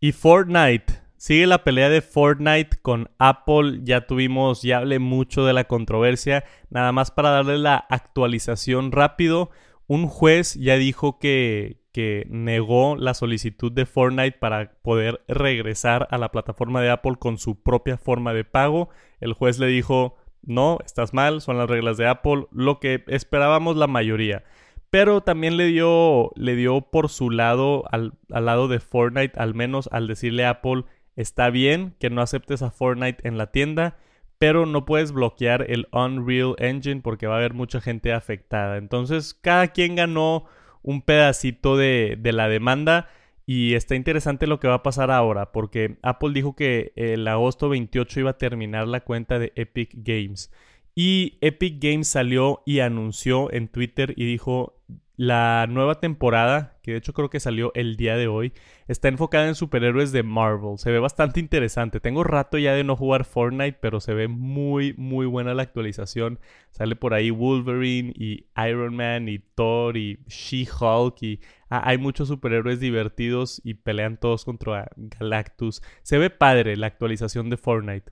Y 0.00 0.12
Fortnite 0.12 1.00
Sigue 1.20 1.46
la 1.46 1.64
pelea 1.64 1.90
de 1.90 2.00
Fortnite 2.00 2.78
con 2.80 3.10
Apple. 3.18 3.80
Ya 3.82 4.06
tuvimos, 4.06 4.62
ya 4.62 4.78
hablé 4.78 4.98
mucho 4.98 5.44
de 5.44 5.52
la 5.52 5.64
controversia. 5.64 6.44
Nada 6.70 6.92
más 6.92 7.10
para 7.10 7.28
darle 7.28 7.58
la 7.58 7.76
actualización 7.76 8.90
rápido. 8.90 9.50
Un 9.90 10.06
juez 10.06 10.54
ya 10.54 10.76
dijo 10.76 11.18
que, 11.18 11.80
que 11.90 12.24
negó 12.30 12.94
la 12.94 13.12
solicitud 13.12 13.72
de 13.72 13.86
Fortnite 13.86 14.38
para 14.38 14.70
poder 14.82 15.20
regresar 15.26 16.06
a 16.12 16.18
la 16.18 16.30
plataforma 16.30 16.80
de 16.80 16.90
Apple 16.90 17.16
con 17.18 17.38
su 17.38 17.60
propia 17.60 17.98
forma 17.98 18.32
de 18.32 18.44
pago. 18.44 18.90
El 19.18 19.32
juez 19.32 19.58
le 19.58 19.66
dijo, 19.66 20.14
no, 20.42 20.78
estás 20.86 21.12
mal, 21.12 21.40
son 21.40 21.58
las 21.58 21.68
reglas 21.68 21.96
de 21.96 22.06
Apple, 22.06 22.46
lo 22.52 22.78
que 22.78 23.02
esperábamos 23.08 23.76
la 23.76 23.88
mayoría. 23.88 24.44
Pero 24.90 25.22
también 25.22 25.56
le 25.56 25.64
dio, 25.64 26.30
le 26.36 26.54
dio 26.54 26.82
por 26.82 27.08
su 27.08 27.28
lado, 27.28 27.82
al, 27.90 28.12
al 28.30 28.46
lado 28.46 28.68
de 28.68 28.78
Fortnite, 28.78 29.40
al 29.40 29.56
menos 29.56 29.88
al 29.90 30.06
decirle 30.06 30.44
a 30.44 30.50
Apple 30.50 30.84
Está 31.16 31.50
bien 31.50 31.96
que 31.98 32.10
no 32.10 32.22
aceptes 32.22 32.62
a 32.62 32.70
Fortnite 32.70 33.26
en 33.26 33.38
la 33.38 33.50
tienda, 33.50 33.98
pero 34.40 34.64
no 34.64 34.86
puedes 34.86 35.12
bloquear 35.12 35.66
el 35.68 35.86
Unreal 35.92 36.56
Engine 36.58 37.02
porque 37.02 37.26
va 37.26 37.34
a 37.34 37.38
haber 37.38 37.52
mucha 37.52 37.78
gente 37.82 38.14
afectada. 38.14 38.78
Entonces, 38.78 39.34
cada 39.34 39.68
quien 39.68 39.96
ganó 39.96 40.46
un 40.82 41.02
pedacito 41.02 41.76
de, 41.76 42.18
la 42.22 42.48
demanda. 42.48 43.10
Y 43.44 43.74
está 43.74 43.96
interesante 43.96 44.46
lo 44.46 44.58
que 44.58 44.68
va 44.68 44.76
a 44.76 44.82
pasar 44.82 45.10
ahora, 45.10 45.52
porque 45.52 45.98
Apple 46.02 46.30
dijo 46.32 46.56
que 46.56 46.92
el 46.96 47.28
agosto 47.28 47.68
28 47.68 48.20
iba 48.20 48.30
a 48.30 48.38
terminar 48.38 48.88
la 48.88 49.00
cuenta 49.00 49.38
de 49.38 49.52
Epic 49.56 49.90
Games. 49.92 50.50
Y 50.94 51.36
Epic 51.42 51.76
Games 51.78 52.08
salió 52.08 52.62
y 52.64 52.80
anunció 52.80 53.52
en 53.52 53.68
Twitter 53.68 54.14
y 54.16 54.24
dijo, 54.24 54.79
la 55.20 55.66
nueva 55.68 56.00
temporada, 56.00 56.78
que 56.82 56.92
de 56.92 56.96
hecho 56.96 57.12
creo 57.12 57.28
que 57.28 57.40
salió 57.40 57.72
el 57.74 57.98
día 57.98 58.16
de 58.16 58.26
hoy, 58.26 58.54
está 58.88 59.08
enfocada 59.08 59.48
en 59.48 59.54
superhéroes 59.54 60.12
de 60.12 60.22
Marvel. 60.22 60.78
Se 60.78 60.90
ve 60.90 60.98
bastante 60.98 61.40
interesante. 61.40 62.00
Tengo 62.00 62.24
rato 62.24 62.56
ya 62.56 62.72
de 62.72 62.84
no 62.84 62.96
jugar 62.96 63.26
Fortnite, 63.26 63.76
pero 63.82 64.00
se 64.00 64.14
ve 64.14 64.28
muy, 64.28 64.94
muy 64.96 65.26
buena 65.26 65.52
la 65.52 65.62
actualización. 65.62 66.40
Sale 66.70 66.96
por 66.96 67.12
ahí 67.12 67.28
Wolverine 67.28 68.14
y 68.16 68.46
Iron 68.66 68.96
Man 68.96 69.28
y 69.28 69.40
Thor 69.40 69.98
y 69.98 70.20
She-Hulk 70.26 71.22
y 71.22 71.40
hay 71.68 71.98
muchos 71.98 72.28
superhéroes 72.28 72.80
divertidos 72.80 73.60
y 73.62 73.74
pelean 73.74 74.16
todos 74.16 74.46
contra 74.46 74.88
Galactus. 74.96 75.82
Se 76.02 76.16
ve 76.16 76.30
padre 76.30 76.78
la 76.78 76.86
actualización 76.86 77.50
de 77.50 77.58
Fortnite. 77.58 78.10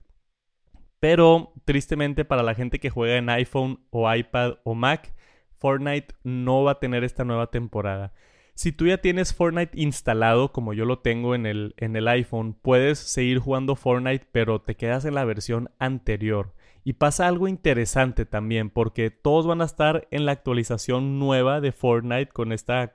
Pero 0.99 1.53
tristemente 1.65 2.23
para 2.23 2.43
la 2.43 2.53
gente 2.53 2.79
que 2.79 2.91
juega 2.91 3.17
en 3.17 3.31
iPhone 3.31 3.79
o 3.89 4.13
iPad 4.13 4.59
o 4.63 4.75
Mac, 4.75 5.15
Fortnite 5.59 6.15
no 6.23 6.63
va 6.63 6.71
a 6.71 6.79
tener 6.79 7.03
esta 7.03 7.23
nueva 7.23 7.47
temporada. 7.47 8.13
Si 8.53 8.73
tú 8.73 8.87
ya 8.87 8.97
tienes 8.97 9.33
Fortnite 9.33 9.79
instalado, 9.79 10.51
como 10.51 10.73
yo 10.73 10.83
lo 10.83 10.99
tengo 10.99 11.33
en 11.33 11.45
el, 11.45 11.75
en 11.77 11.95
el 11.95 12.07
iPhone, 12.09 12.57
puedes 12.61 12.99
seguir 12.99 13.39
jugando 13.39 13.75
Fortnite, 13.75 14.27
pero 14.31 14.59
te 14.59 14.75
quedas 14.75 15.05
en 15.05 15.15
la 15.15 15.23
versión 15.23 15.69
anterior. 15.79 16.53
Y 16.83 16.93
pasa 16.93 17.27
algo 17.27 17.47
interesante 17.47 18.25
también, 18.25 18.69
porque 18.69 19.11
todos 19.11 19.47
van 19.47 19.61
a 19.61 19.65
estar 19.65 20.07
en 20.11 20.25
la 20.25 20.33
actualización 20.33 21.19
nueva 21.19 21.61
de 21.61 21.71
Fortnite 21.71 22.31
con 22.33 22.51
esta, 22.51 22.91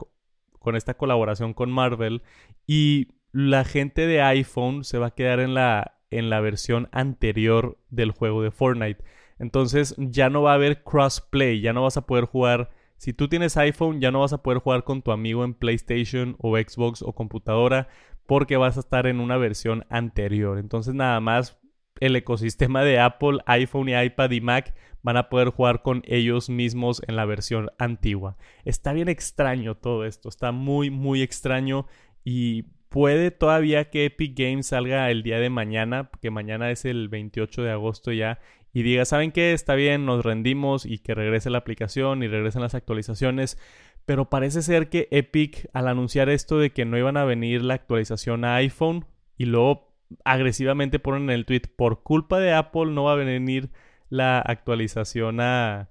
con 0.59 0.77
esta 0.77 0.95
colaboración 0.95 1.55
con 1.55 1.71
Marvel. 1.71 2.23
Y 2.67 3.09
la 3.33 3.65
gente 3.65 4.07
de 4.07 4.21
iPhone 4.21 4.85
se 4.85 4.99
va 4.99 5.07
a 5.07 5.15
quedar 5.15 5.41
en 5.41 5.55
la, 5.55 5.99
en 6.11 6.29
la 6.29 6.41
versión 6.41 6.89
anterior 6.93 7.79
del 7.89 8.11
juego 8.11 8.43
de 8.43 8.51
Fortnite. 8.51 9.03
Entonces 9.39 9.95
ya 9.99 10.31
no 10.31 10.43
va 10.43 10.53
a 10.53 10.55
haber 10.55 10.83
crossplay, 10.83 11.61
ya 11.61 11.73
no 11.73 11.83
vas 11.83 11.97
a 11.97 12.07
poder 12.07 12.25
jugar. 12.25 12.71
Si 12.97 13.13
tú 13.13 13.29
tienes 13.29 13.57
iPhone, 13.57 14.01
ya 14.01 14.11
no 14.11 14.21
vas 14.21 14.33
a 14.33 14.43
poder 14.43 14.59
jugar 14.59 14.85
con 14.85 15.03
tu 15.03 15.13
amigo 15.13 15.45
en 15.45 15.55
PlayStation 15.55 16.37
o 16.39 16.57
Xbox 16.57 17.03
o 17.03 17.13
computadora 17.13 17.89
porque 18.27 18.57
vas 18.57 18.77
a 18.77 18.81
estar 18.81 19.07
en 19.07 19.21
una 19.21 19.37
versión 19.37 19.85
anterior. 19.91 20.59
Entonces 20.59 20.95
nada 20.95 21.21
más 21.21 21.59
el 22.01 22.17
ecosistema 22.17 22.83
de 22.83 22.99
Apple, 22.99 23.39
iPhone 23.47 23.89
y 23.89 23.95
iPad 23.95 24.31
y 24.31 24.41
Mac 24.41 24.75
van 25.03 25.17
a 25.17 25.29
poder 25.29 25.51
jugar 25.51 25.83
con 25.83 26.03
ellos 26.07 26.49
mismos 26.49 27.03
en 27.07 27.17
la 27.17 27.25
versión 27.25 27.71
antigua. 27.79 28.37
Está 28.65 28.93
bien 28.93 29.09
extraño 29.09 29.77
todo 29.77 30.05
esto, 30.05 30.29
está 30.29 30.51
muy 30.51 30.91
muy 30.91 31.23
extraño 31.23 31.87
y 32.25 32.65
puede 32.89 33.31
todavía 33.31 33.91
que 33.91 34.07
Epic 34.07 34.39
Games 34.39 34.69
salga 34.69 35.11
el 35.11 35.23
día 35.23 35.39
de 35.39 35.51
mañana, 35.51 36.11
que 36.23 36.31
mañana 36.31 36.71
es 36.71 36.85
el 36.85 37.09
28 37.09 37.63
de 37.63 37.71
agosto 37.71 38.13
ya, 38.13 38.39
y 38.75 38.83
diga, 38.83 39.05
¿saben 39.05 39.31
qué? 39.31 39.53
Está 39.53 39.77
bien, 39.77 40.05
nos 40.05 40.25
rendimos 40.25 40.85
y 40.85 40.99
que 40.99 41.15
regrese 41.15 41.49
la 41.49 41.59
aplicación 41.59 42.25
y 42.25 42.29
regresen 42.29 42.61
las 42.61 42.75
actualizaciones. 42.75 43.57
Pero 44.05 44.29
parece 44.29 44.63
ser 44.63 44.91
que 44.91 45.07
Epic, 45.13 45.71
al 45.73 45.87
anunciar 45.87 46.29
esto 46.29 46.59
de 46.59 46.73
que 46.73 46.85
no 46.85 46.99
iban 46.99 47.17
a 47.17 47.25
venir 47.25 47.63
la 47.63 47.75
actualización 47.75 48.45
a 48.45 48.57
iPhone 48.57 49.07
y 49.39 49.45
luego 49.45 49.95
agresivamente 50.25 50.99
ponen 50.99 51.25
en 51.25 51.31
el 51.31 51.47
tweet, 51.47 51.63
por 51.77 52.03
culpa 52.03 52.41
de 52.41 52.53
Apple 52.53 52.87
no 52.87 53.05
va 53.05 53.13
a 53.13 53.17
venir 53.17 53.71
la 54.09 54.41
actualización 54.41 55.41
a, 55.41 55.91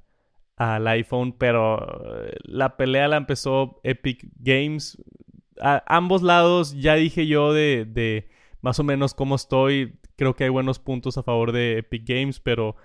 al 0.58 0.86
iPhone, 0.88 1.32
pero 1.38 2.26
eh, 2.26 2.36
la 2.44 2.76
pelea 2.76 3.08
la 3.08 3.16
empezó 3.16 3.80
Epic 3.84 4.28
Games. 4.36 5.02
A 5.62 5.84
ambos 5.88 6.22
lados 6.22 6.74
ya 6.78 6.96
dije 6.96 7.28
yo 7.28 7.54
de, 7.54 7.86
de 7.86 8.30
más 8.60 8.78
o 8.80 8.84
menos 8.84 9.14
cómo 9.14 9.36
estoy 9.36 10.00
Creo 10.16 10.36
que 10.36 10.46
hay 10.46 10.50
buenos 10.50 10.80
puntos 10.80 11.18
a 11.18 11.24
favor 11.24 11.52
de 11.52 11.80
Epic 11.80 12.04
Games, 12.06 12.40
pero 12.40 12.76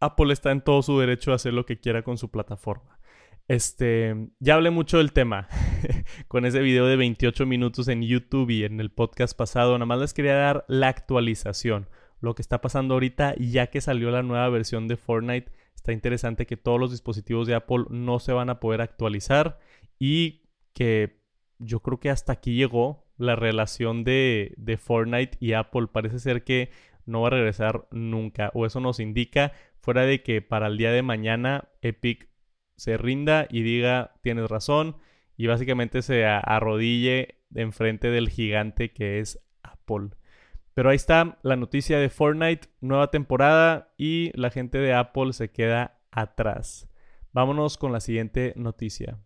Apple 0.00 0.32
está 0.32 0.50
en 0.50 0.62
todo 0.62 0.82
su 0.82 0.98
derecho 0.98 1.32
a 1.32 1.36
hacer 1.36 1.52
lo 1.52 1.66
que 1.66 1.78
quiera 1.78 2.02
con 2.02 2.18
su 2.18 2.30
plataforma. 2.30 3.00
Este, 3.48 4.14
ya 4.38 4.54
hablé 4.54 4.70
mucho 4.70 4.98
del 4.98 5.12
tema 5.12 5.48
con 6.28 6.46
ese 6.46 6.60
video 6.60 6.86
de 6.86 6.96
28 6.96 7.46
minutos 7.46 7.88
en 7.88 8.02
YouTube 8.02 8.50
y 8.50 8.64
en 8.64 8.78
el 8.80 8.90
podcast 8.90 9.36
pasado. 9.36 9.72
Nada 9.72 9.86
más 9.86 9.98
les 9.98 10.14
quería 10.14 10.36
dar 10.36 10.64
la 10.68 10.88
actualización, 10.88 11.88
lo 12.20 12.34
que 12.34 12.42
está 12.42 12.60
pasando 12.60 12.94
ahorita, 12.94 13.34
ya 13.38 13.66
que 13.66 13.80
salió 13.80 14.10
la 14.10 14.22
nueva 14.22 14.48
versión 14.50 14.86
de 14.86 14.96
Fortnite. 14.96 15.50
Está 15.74 15.92
interesante 15.92 16.46
que 16.46 16.56
todos 16.56 16.78
los 16.78 16.92
dispositivos 16.92 17.46
de 17.46 17.54
Apple 17.54 17.86
no 17.90 18.20
se 18.20 18.32
van 18.32 18.50
a 18.50 18.60
poder 18.60 18.82
actualizar 18.82 19.58
y 19.98 20.42
que 20.72 21.20
yo 21.58 21.80
creo 21.80 21.98
que 21.98 22.10
hasta 22.10 22.32
aquí 22.32 22.54
llegó 22.54 23.09
la 23.20 23.36
relación 23.36 24.02
de, 24.02 24.54
de 24.56 24.78
Fortnite 24.78 25.36
y 25.40 25.52
Apple. 25.52 25.88
Parece 25.92 26.18
ser 26.18 26.42
que 26.42 26.70
no 27.04 27.20
va 27.20 27.28
a 27.28 27.32
regresar 27.32 27.86
nunca. 27.90 28.50
O 28.54 28.64
eso 28.64 28.80
nos 28.80 28.98
indica, 28.98 29.52
fuera 29.80 30.02
de 30.02 30.22
que 30.22 30.40
para 30.40 30.68
el 30.68 30.78
día 30.78 30.90
de 30.90 31.02
mañana 31.02 31.68
Epic 31.82 32.28
se 32.76 32.96
rinda 32.96 33.46
y 33.50 33.62
diga 33.62 34.14
tienes 34.22 34.48
razón 34.48 34.96
y 35.36 35.46
básicamente 35.46 36.00
se 36.00 36.24
arrodille 36.24 37.42
enfrente 37.54 38.08
del 38.10 38.30
gigante 38.30 38.92
que 38.92 39.20
es 39.20 39.38
Apple. 39.62 40.10
Pero 40.72 40.88
ahí 40.88 40.96
está 40.96 41.38
la 41.42 41.56
noticia 41.56 41.98
de 41.98 42.08
Fortnite, 42.08 42.68
nueva 42.80 43.10
temporada 43.10 43.92
y 43.98 44.30
la 44.34 44.50
gente 44.50 44.78
de 44.78 44.94
Apple 44.94 45.34
se 45.34 45.50
queda 45.50 45.98
atrás. 46.10 46.88
Vámonos 47.32 47.76
con 47.76 47.92
la 47.92 48.00
siguiente 48.00 48.54
noticia. 48.56 49.18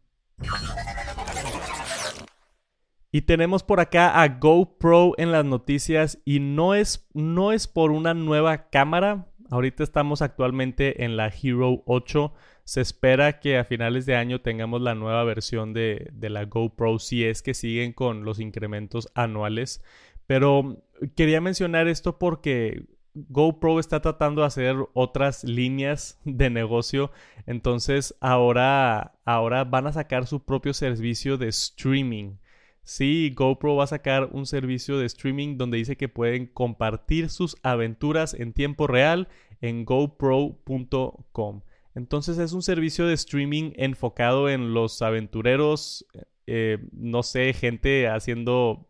Y 3.15 3.23
tenemos 3.23 3.63
por 3.63 3.79
acá 3.79 4.21
a 4.21 4.27
GoPro 4.27 5.13
en 5.19 5.31
las 5.31 5.45
noticias 5.45 6.21
y 6.25 6.41
no 6.41 6.75
es, 6.75 7.09
no 7.15 7.53
es 7.53 7.69
por 7.69 7.93
una 7.93 8.13
nueva 8.13 8.71
cámara. 8.71 9.29
Ahorita 9.53 9.85
estamos 9.85 10.21
actualmente 10.21 11.05
en 11.05 11.17
la 11.17 11.29
Hero 11.29 11.85
8. 11.87 12.35
Se 12.65 12.81
espera 12.81 13.39
que 13.39 13.57
a 13.57 13.63
finales 13.63 14.05
de 14.05 14.17
año 14.17 14.41
tengamos 14.41 14.83
la 14.83 14.97
nueva 14.97 15.23
versión 15.23 15.73
de, 15.73 16.11
de 16.13 16.29
la 16.29 16.47
GoPro 16.47 16.99
si 16.99 17.25
es 17.25 17.41
que 17.43 17.55
siguen 17.55 17.93
con 17.93 18.25
los 18.25 18.41
incrementos 18.41 19.09
anuales. 19.15 19.81
Pero 20.27 20.83
quería 21.15 21.41
mencionar 21.41 21.87
esto 21.87 22.19
porque 22.19 22.85
GoPro 23.15 23.79
está 23.79 24.03
tratando 24.03 24.41
de 24.41 24.49
hacer 24.49 24.75
otras 24.93 25.45
líneas 25.45 26.21
de 26.25 26.51
negocio. 26.51 27.13
Entonces 27.47 28.17
ahora, 28.21 29.15
ahora 29.25 29.63
van 29.63 29.87
a 29.87 29.93
sacar 29.93 30.27
su 30.27 30.45
propio 30.45 30.75
servicio 30.75 31.39
de 31.39 31.47
streaming. 31.47 32.39
Sí, 32.85 33.33
GoPro 33.35 33.77
va 33.77 33.85
a 33.85 33.89
sacar 33.89 34.29
un 34.33 34.45
servicio 34.45 34.99
de 34.99 35.07
streaming 35.07 35.57
donde 35.57 35.79
dice 35.79 35.97
que 35.97 36.09
pueden 36.09 36.47
compartir 36.47 37.31
sus 37.31 37.57
aventuras 37.63 38.35
en 38.35 38.53
tiempo 38.53 38.87
real 38.87 39.29
en 39.63 39.87
gopro.com. 39.87 41.63
Entonces 41.95 42.39
es 42.39 42.53
un 42.53 42.63
servicio 42.63 43.07
de 43.07 43.15
streaming 43.15 43.73
enfocado 43.77 44.51
en 44.51 44.75
los 44.75 45.01
aventureros, 45.01 46.07
eh, 46.47 46.79
no 46.93 47.23
sé, 47.23 47.55
gente 47.55 48.09
haciendo 48.09 48.87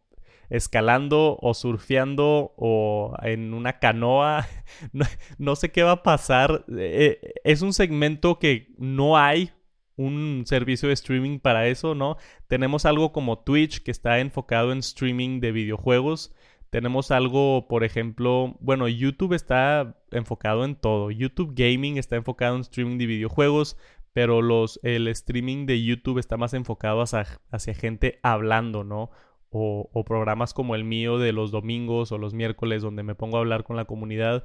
escalando 0.51 1.39
o 1.41 1.55
surfeando 1.55 2.53
o 2.57 3.15
en 3.23 3.55
una 3.55 3.79
canoa. 3.79 4.47
No, 5.39 5.57
sé 5.57 5.71
qué 5.71 5.83
va 5.83 5.93
a 5.93 6.03
pasar. 6.03 6.65
Eh, 6.77 7.21
es 7.45 7.63
un 7.63 7.73
segmento 7.73 8.39
que 8.39 8.75
no 8.77 9.17
hay 9.17 9.53
un 9.97 10.45
servicio 10.47 10.89
de 10.89 10.95
streaming 10.95 11.39
para 11.39 11.69
eso, 11.69 11.95
¿no? 11.95 12.17
Tenemos 12.49 12.85
algo 12.87 13.13
como 13.13 13.39
Twitch 13.39 13.83
que 13.83 13.91
está 13.91 14.21
enfocado 14.21 14.73
en 14.73 14.79
streaming 14.79 15.41
de 15.41 15.53
videojuegos. 15.53 16.35
Tenemos 16.71 17.11
algo, 17.11 17.69
por 17.69 17.85
ejemplo, 17.85 18.57
bueno, 18.61 18.89
YouTube 18.89 19.35
está 19.35 19.97
enfocado 20.11 20.65
en 20.65 20.75
todo. 20.75 21.11
YouTube 21.11 21.55
Gaming 21.55 21.99
está 21.99 22.17
enfocado 22.17 22.57
en 22.57 22.63
streaming 22.63 22.99
de 22.99 23.07
videojuegos, 23.07 23.77
pero 24.13 24.43
los, 24.43 24.81
el 24.83 25.09
streaming 25.09 25.67
de 25.67 25.83
YouTube 25.83 26.19
está 26.19 26.37
más 26.37 26.55
enfocado 26.55 27.01
hacia, 27.03 27.27
hacia 27.51 27.75
gente 27.75 28.19
hablando, 28.23 28.85
¿no? 28.85 29.11
o, 29.57 30.05
programas 30.05 30.53
como 30.53 30.75
el 30.75 30.85
mío 30.85 31.19
de 31.19 31.33
los 31.33 31.51
domingos 31.53 32.11
o 32.13 32.19
los 32.19 32.35
miércoles 32.35 32.83
donde 32.83 33.05
me 33.05 33.15
pongo 33.15 33.37
a 33.37 33.41
hablar 33.41 33.65
con 33.65 33.77
la 33.77 33.85
comunidad. 33.85 34.45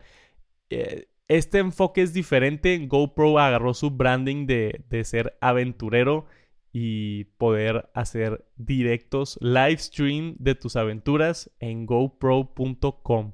Eh, 0.69 1.08
este 1.29 1.59
enfoque 1.59 2.01
es 2.01 2.13
diferente. 2.13 2.77
GoPro 2.87 3.39
agarró 3.39 3.73
su 3.73 3.91
branding 3.91 4.45
de, 4.45 4.83
de 4.89 5.03
ser 5.05 5.37
aventurero 5.41 6.25
y 6.73 7.23
poder 7.37 7.89
hacer 7.93 8.45
directos, 8.57 9.39
live 9.41 9.77
stream 9.77 10.35
de 10.37 10.55
tus 10.55 10.75
aventuras 10.75 11.49
en 11.59 11.85
gopro.com 11.85 13.31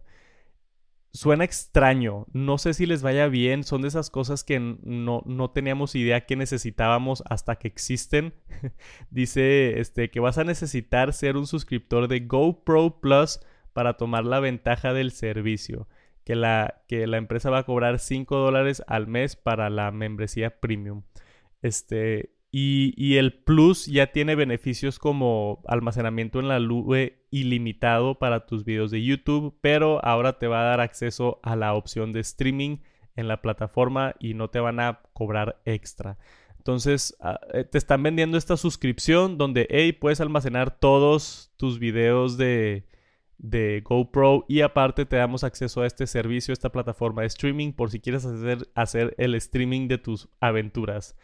suena 1.16 1.46
extraño. 1.46 2.28
No 2.34 2.58
sé 2.58 2.74
si 2.74 2.86
les 2.86 3.02
vaya 3.02 3.28
bien. 3.28 3.64
Son 3.64 3.82
de 3.82 3.88
esas 3.88 4.10
cosas 4.10 4.44
que 4.44 4.60
no, 4.60 5.24
no 5.26 5.50
teníamos 5.50 5.96
idea 5.96 6.26
que 6.26 6.36
necesitábamos 6.36 7.24
hasta 7.28 7.56
que 7.56 7.68
existen. 7.68 8.34
Dice 9.10 9.80
este, 9.80 10.12
que 10.12 10.20
vas 10.20 10.38
a 10.38 10.44
necesitar 10.44 11.14
ser 11.14 11.38
un 11.38 11.48
suscriptor 11.48 12.08
de 12.08 12.20
GoPro 12.20 13.00
Plus 13.00 13.40
para 13.74 13.96
tomar 13.96 14.26
la 14.26 14.40
ventaja 14.40 14.94
del 14.94 15.12
servicio. 15.12 15.88
Que 16.26 16.36
la, 16.36 16.84
que 16.88 17.08
la 17.08 17.18
empresa 17.18 17.50
va 17.50 17.60
a 17.60 17.66
cobrar 17.66 18.00
5 18.00 18.36
dólares 18.36 18.84
al 18.88 19.08
mes 19.08 19.36
para 19.36 19.70
la 19.70 19.92
membresía 19.92 20.60
premium. 20.60 21.04
Este, 21.62 22.36
y, 22.58 23.18
el 23.18 23.34
Plus 23.34 23.86
ya 23.86 24.14
tiene 24.14 24.34
beneficios 24.36 24.98
como 24.98 25.62
almacenamiento 25.68 26.40
en 26.40 26.48
la 26.48 26.58
nube 26.62 27.26
ilimitado 27.30 28.18
para 28.18 28.46
tus 28.46 28.64
videos 28.64 28.92
de 28.92 29.04
YouTube, 29.04 29.58
pero 29.60 30.00
ahora 30.06 30.40
te 30.40 30.48
va 30.48 30.62
a 30.62 30.70
dar 30.70 30.80
acceso 30.80 31.42
a 31.44 31.58
la 31.58 31.74
opción 31.74 32.14
de 32.14 32.22
streaming 32.22 32.78
en 33.18 33.28
la 33.28 33.42
plataforma 33.42 34.16
y 34.22 34.36
no 34.36 34.50
te 34.52 34.62
van 34.62 34.80
a 34.80 35.02
cobrar 35.12 35.62
extra. 35.66 36.18
Entonces, 36.58 37.18
ah, 37.20 37.42
eh, 37.54 37.66
te 37.66 37.78
están 37.78 38.02
vendiendo 38.04 38.38
esta 38.38 38.56
suscripción 38.56 39.38
donde, 39.38 39.68
hey, 39.70 39.92
puedes 39.92 40.22
almacenar 40.22 40.80
todos 40.80 41.52
tus 41.58 41.78
videos 41.78 42.38
de, 42.38 42.86
de 43.38 43.82
GoPro 43.84 44.46
y 44.48 44.62
aparte 44.62 45.06
te 45.06 45.18
damos 45.18 45.44
acceso 45.44 45.82
a 45.82 45.88
este 45.88 46.08
servicio, 46.08 46.54
esta 46.54 46.72
plataforma 46.72 47.22
de 47.22 47.28
streaming 47.28 47.74
por 47.74 47.92
si 47.92 48.00
quieres 48.00 48.26
hacer, 48.26 48.70
hacer 48.76 49.16
el 49.18 49.36
streaming 49.36 49.88
de 49.88 49.98
tus 49.98 50.30
aventuras 50.40 51.16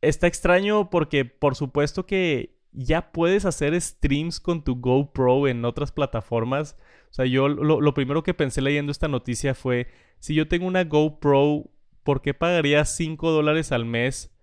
está 0.00 0.26
extraño 0.26 0.90
porque 0.90 1.24
por 1.24 1.54
supuesto 1.54 2.06
que 2.06 2.56
ya 2.72 3.12
puedes 3.12 3.44
hacer 3.44 3.80
streams 3.80 4.40
con 4.40 4.62
tu 4.62 4.76
GoPro 4.76 5.48
en 5.48 5.64
otras 5.64 5.92
plataformas. 5.92 6.76
O 7.10 7.14
sea, 7.14 7.24
yo 7.24 7.48
lo, 7.48 7.94
primero 7.94 8.22
que 8.22 8.34
pensé 8.34 8.60
leyendo 8.60 8.92
esta 8.92 9.08
noticia 9.08 9.54
fue, 9.54 9.88
si 10.20 10.34
yo 10.34 10.46
tengo 10.46 10.66
una 10.66 10.84
GoPro, 10.84 11.70
¿por 12.02 12.20
qué 12.20 12.34
pagaría 12.34 12.84
5 12.84 13.30
dólares 13.30 13.72
al 13.72 13.86
mes 13.86 14.34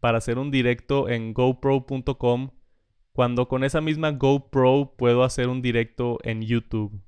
para 0.00 0.18
hacer 0.18 0.38
un 0.38 0.50
directo 0.50 1.08
en 1.08 1.32
gopro.com 1.32 2.50
cuando 3.16 3.48
con 3.48 3.64
esa 3.64 3.80
misma 3.80 4.12
GoPro 4.12 4.94
puedo 4.96 5.24
hacer 5.24 5.48
un 5.48 5.62
directo 5.62 6.18
en 6.22 6.42
YouTube 6.42 7.00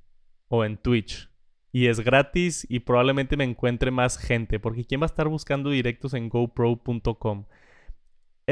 o 0.49 0.65
en 0.65 0.77
Twitch? 0.77 1.29
Y 1.71 1.85
es 1.85 1.99
gratis 1.99 2.65
y 2.67 2.79
probablemente 2.79 3.37
me 3.37 3.43
encuentre 3.43 3.91
más 3.91 4.17
gente, 4.17 4.59
porque 4.59 4.85
¿quién 4.85 5.01
va 5.01 5.05
a 5.05 5.13
estar 5.13 5.27
buscando 5.27 5.69
directos 5.69 6.15
en 6.15 6.27
gopro.com? 6.27 7.45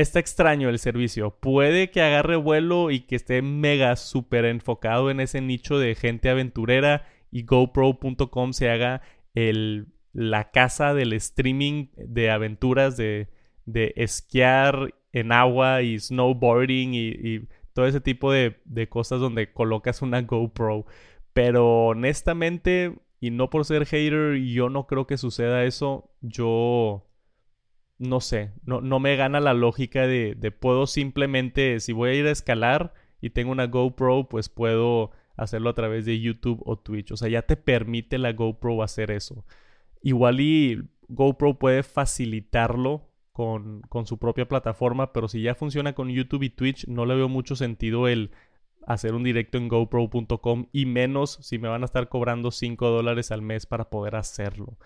está 0.02 0.20
extraño 0.20 0.70
el 0.70 0.78
servicio. 0.78 1.32
Puede 1.40 1.90
que 1.90 2.02
agarre 2.02 2.36
vuelo 2.36 2.92
y 2.92 3.02
que 3.02 3.16
esté 3.16 3.42
mega 3.42 3.96
súper 3.96 4.46
enfocado 4.46 5.10
en 5.10 5.20
ese 5.20 5.42
nicho 5.42 5.80
de 5.80 5.96
gente 5.96 6.30
aventurera 6.30 7.08
y 7.32 7.44
GoPro.com 7.44 8.54
se 8.54 8.70
haga 8.70 9.02
el, 9.34 9.88
la 10.14 10.52
casa 10.52 10.94
del 10.94 11.14
streaming 11.14 11.88
de 11.96 12.30
aventuras 12.30 12.96
de, 12.96 13.30
de 13.66 13.94
esquiar 13.98 14.94
en 15.12 15.32
agua 15.32 15.82
y 15.82 16.00
snowboarding 16.00 16.94
y, 16.94 17.48
todo 17.78 17.86
ese 17.86 18.02
tipo 18.02 18.32
de, 18.32 18.60
de 18.66 18.90
cosas 18.90 19.20
donde 19.20 19.54
colocas 19.54 20.02
una 20.02 20.24
GoPro. 20.24 20.88
Pero 21.34 21.90
honestamente, 21.90 22.98
y 23.20 23.30
no 23.30 23.52
por 23.52 23.66
ser 23.66 23.86
hater, 23.86 24.38
yo 24.38 24.70
no 24.70 24.88
creo 24.88 25.06
que 25.06 25.16
suceda 25.16 25.64
eso. 25.64 26.10
Yo 26.22 27.06
no 28.00 28.20
sé, 28.20 28.52
no, 28.66 28.82
no 28.82 29.00
me 29.00 29.16
gana 29.16 29.40
la 29.40 29.54
lógica 29.54 30.08
de, 30.08 30.34
de, 30.34 30.50
puedo 30.50 30.88
simplemente, 30.88 31.80
si 31.80 31.94
voy 31.94 32.10
a 32.10 32.14
ir 32.16 32.26
a 32.26 32.32
escalar 32.32 32.96
y 33.22 33.30
tengo 33.30 33.52
una 33.52 33.68
GoPro, 33.68 34.28
pues 34.28 34.50
puedo 34.50 35.12
hacerlo 35.36 35.70
a 35.70 35.76
través 35.76 36.04
de 36.06 36.20
YouTube 36.20 36.64
o 36.66 36.80
Twitch. 36.80 37.12
O 37.12 37.16
sea, 37.16 37.30
ya 37.30 37.44
te 37.44 37.58
permite 37.58 38.18
la 38.18 38.34
GoPro 38.34 38.82
hacer 38.82 39.12
eso. 39.12 39.46
Igual 40.02 40.40
y 40.40 40.82
GoPro 41.10 41.60
puede 41.60 41.84
facilitarlo 41.84 43.08
con, 43.38 44.06
su 44.06 44.18
propia 44.18 44.48
plataforma, 44.48 45.14
pero 45.14 45.28
si 45.28 45.44
ya 45.44 45.54
funciona 45.54 45.94
con 45.94 46.10
YouTube 46.10 46.42
y 46.42 46.50
Twitch, 46.50 46.88
no 46.88 47.06
le 47.06 47.14
veo 47.14 47.30
mucho 47.30 47.56
sentido 47.56 48.08
el 48.08 48.32
hacer 48.88 49.14
un 49.14 49.24
directo 49.24 49.60
en 49.60 49.68
GoPro.com 49.68 50.66
y 50.72 50.88
menos 50.88 51.38
si 51.42 51.60
me 51.60 51.68
van 51.68 51.84
a 51.84 51.86
estar 51.86 52.10
cobrando 52.10 52.50
5 52.50 52.90
dólares 52.90 53.32
al 53.32 53.44
mes 53.44 53.68
para 53.68 53.92
poder 53.92 54.16
hacerlo. 54.16 54.80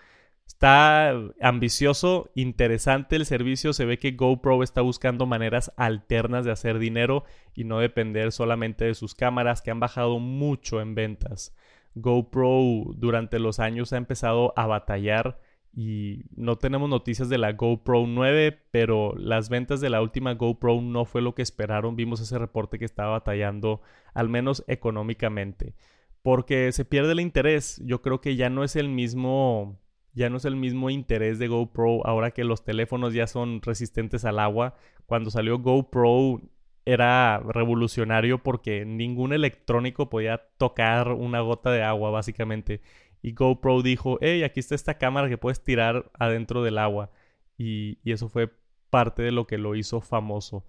Está 0.46 1.14
ambicioso, 1.40 2.30
interesante 2.36 3.16
el 3.16 3.26
servicio. 3.26 3.72
Se 3.72 3.86
ve 3.86 4.00
que 4.00 4.12
GoPro 4.12 4.64
está 4.64 4.82
buscando 4.82 5.26
maneras 5.26 5.72
alternas 5.78 6.44
de 6.44 6.52
hacer 6.52 6.78
dinero 6.78 7.24
y 7.56 7.64
no 7.64 7.80
depender 7.80 8.34
solamente 8.34 8.84
de 8.84 8.96
sus 8.96 9.16
cámaras 9.16 9.62
que 9.62 9.72
han 9.72 9.80
bajado 9.80 10.20
mucho 10.20 10.82
en 10.82 10.94
ventas. 10.94 11.56
GoPro 11.96 12.92
durante 12.96 13.40
los 13.40 13.62
años 13.62 13.94
ha 13.94 13.98
empezado 13.98 14.54
a 14.58 14.68
batallar 14.68 15.40
y 15.73 16.25
no 16.36 16.57
tenemos 16.57 16.89
noticias 16.89 17.29
de 17.29 17.38
la 17.38 17.53
GoPro 17.53 18.05
9, 18.05 18.60
pero 18.71 19.13
las 19.15 19.49
ventas 19.49 19.79
de 19.79 19.89
la 19.89 20.01
última 20.01 20.34
GoPro 20.34 20.81
no 20.81 21.05
fue 21.05 21.21
lo 21.21 21.34
que 21.34 21.41
esperaron. 21.41 21.95
Vimos 21.95 22.19
ese 22.19 22.38
reporte 22.38 22.77
que 22.77 22.86
estaba 22.86 23.12
batallando, 23.12 23.81
al 24.13 24.27
menos 24.27 24.63
económicamente, 24.67 25.75
porque 26.23 26.71
se 26.73 26.84
pierde 26.86 27.13
el 27.13 27.21
interés. 27.21 27.81
Yo 27.86 28.01
creo 28.01 28.19
que 28.19 28.36
ya 28.36 28.49
no 28.49 28.63
es 28.63 28.75
el 28.75 28.89
mismo 28.89 29.79
ya 30.13 30.29
no 30.29 30.38
es 30.38 30.45
el 30.45 30.55
mismo 30.55 30.89
interés 30.89 31.39
de 31.39 31.47
GoPro 31.47 32.05
ahora 32.05 32.31
que 32.31 32.43
los 32.43 32.65
teléfonos 32.65 33.13
ya 33.13 33.27
son 33.27 33.62
resistentes 33.62 34.25
al 34.25 34.39
agua. 34.39 34.75
Cuando 35.05 35.31
salió 35.31 35.60
GoPro 35.60 36.41
era 36.86 37.39
revolucionario 37.39 38.41
porque 38.41 38.86
ningún 38.86 39.34
electrónico 39.34 40.10
podía 40.10 40.39
tocar 40.57 41.10
una 41.10 41.41
gota 41.41 41.71
de 41.71 41.84
agua 41.84 42.12
básicamente. 42.12 42.81
Y 43.21 43.34
GoPro 43.34 43.81
dijo, 43.81 44.17
hey, 44.21 44.43
aquí 44.43 44.60
está 44.60 44.75
esta 44.75 44.97
cámara 44.97 45.29
que 45.29 45.38
puedes 45.38 45.63
tirar 45.63 46.12
adentro 46.17 46.63
del 46.63 46.77
agua. 46.77 47.12
Y, 47.57 47.99
eso 48.03 48.29
fue 48.29 48.51
parte 48.89 49.21
de 49.21 49.31
lo 49.31 49.47
que 49.47 49.57
lo 49.57 49.75
hizo 49.75 50.01
famoso. 50.01 50.65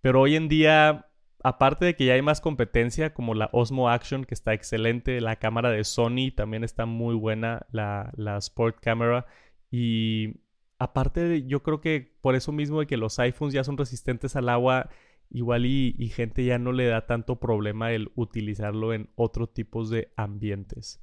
Pero 0.00 0.20
hoy 0.22 0.36
en 0.36 0.48
día 0.48 1.08
aparte 1.42 1.84
de 1.84 1.96
que 1.96 2.06
ya 2.06 2.14
hay 2.14 2.22
más 2.22 2.40
competencia, 2.40 3.14
como 3.14 3.34
la 3.34 3.50
Osmo 3.52 3.88
Action, 3.90 4.24
que 4.24 4.34
está 4.34 4.54
excelente, 4.54 5.20
la 5.20 5.36
cámara 5.36 5.70
de 5.70 5.84
Sony 5.84 6.32
también 6.34 6.64
está 6.64 6.86
muy 6.86 7.14
buena, 7.14 7.66
la, 7.70 8.12
Sport 8.38 8.78
Camera. 8.80 9.26
Y 9.70 10.40
aparte, 10.78 11.20
de, 11.24 11.46
yo 11.46 11.62
creo 11.62 11.80
que 11.80 12.16
por 12.20 12.34
eso 12.34 12.52
mismo 12.52 12.80
de 12.80 12.86
que 12.86 12.96
los 12.96 13.18
iPhones 13.18 13.54
ya 13.54 13.64
son 13.64 13.76
resistentes 13.76 14.36
al 14.36 14.48
agua, 14.48 14.88
igual 15.30 15.66
y, 15.66 15.94
y 15.98 16.08
gente 16.08 16.44
ya 16.44 16.58
no 16.58 16.72
le 16.72 16.86
da 16.86 17.06
tanto 17.06 17.38
problema 17.38 17.92
el 17.92 18.10
utilizarlo 18.14 18.92
en 18.92 19.10
otros 19.16 19.52
tipos 19.52 19.90
de 19.90 20.12
ambientes. 20.16 21.00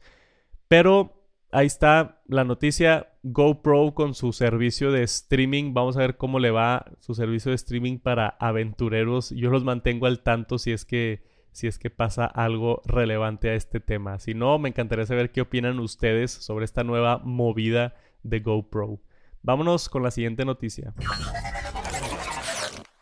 Pero 0.67 1.13
ahí 1.51 1.67
está 1.67 2.21
la 2.28 2.43
noticia. 2.43 3.10
GoPro 3.23 3.93
con 3.93 4.13
su 4.13 4.34
servicio 4.34 4.91
de 4.91 5.04
streaming. 5.04 5.73
Vamos 5.73 5.97
a 5.97 6.01
ver 6.01 6.17
cómo 6.17 6.39
le 6.39 6.51
va 6.51 6.86
su 6.99 7.15
servicio 7.15 7.49
de 7.49 7.56
streaming 7.56 7.97
para 7.99 8.30
aventureros. 8.39 9.32
Yo 9.32 9.49
los 9.49 9.63
mantengo 9.63 10.06
al 10.06 10.21
tanto 10.21 10.58
si 10.58 10.71
es 10.71 10.86
que 10.86 11.23
si 11.51 11.67
es 11.67 11.80
que 11.80 11.89
pasa 11.89 12.25
algo 12.25 12.82
relevante 12.86 13.49
a 13.49 13.54
este 13.56 13.80
tema. 13.80 14.19
Si 14.19 14.34
no, 14.34 14.60
me 14.60 14.67
encantaría 14.67 15.06
saber 15.06 15.32
qué 15.32 15.39
opinan 15.39 15.80
ustedes 15.80 16.32
sobre 16.32 16.65
esta 16.65 16.84
nueva 16.84 17.19
movida 17.23 17.95
de 18.23 18.41
GoPro. 18.41 18.99
Vámonos 19.41 19.88
con 19.88 20.04
la 20.04 20.12
siguiente 20.12 20.43
noticia. 20.43 20.93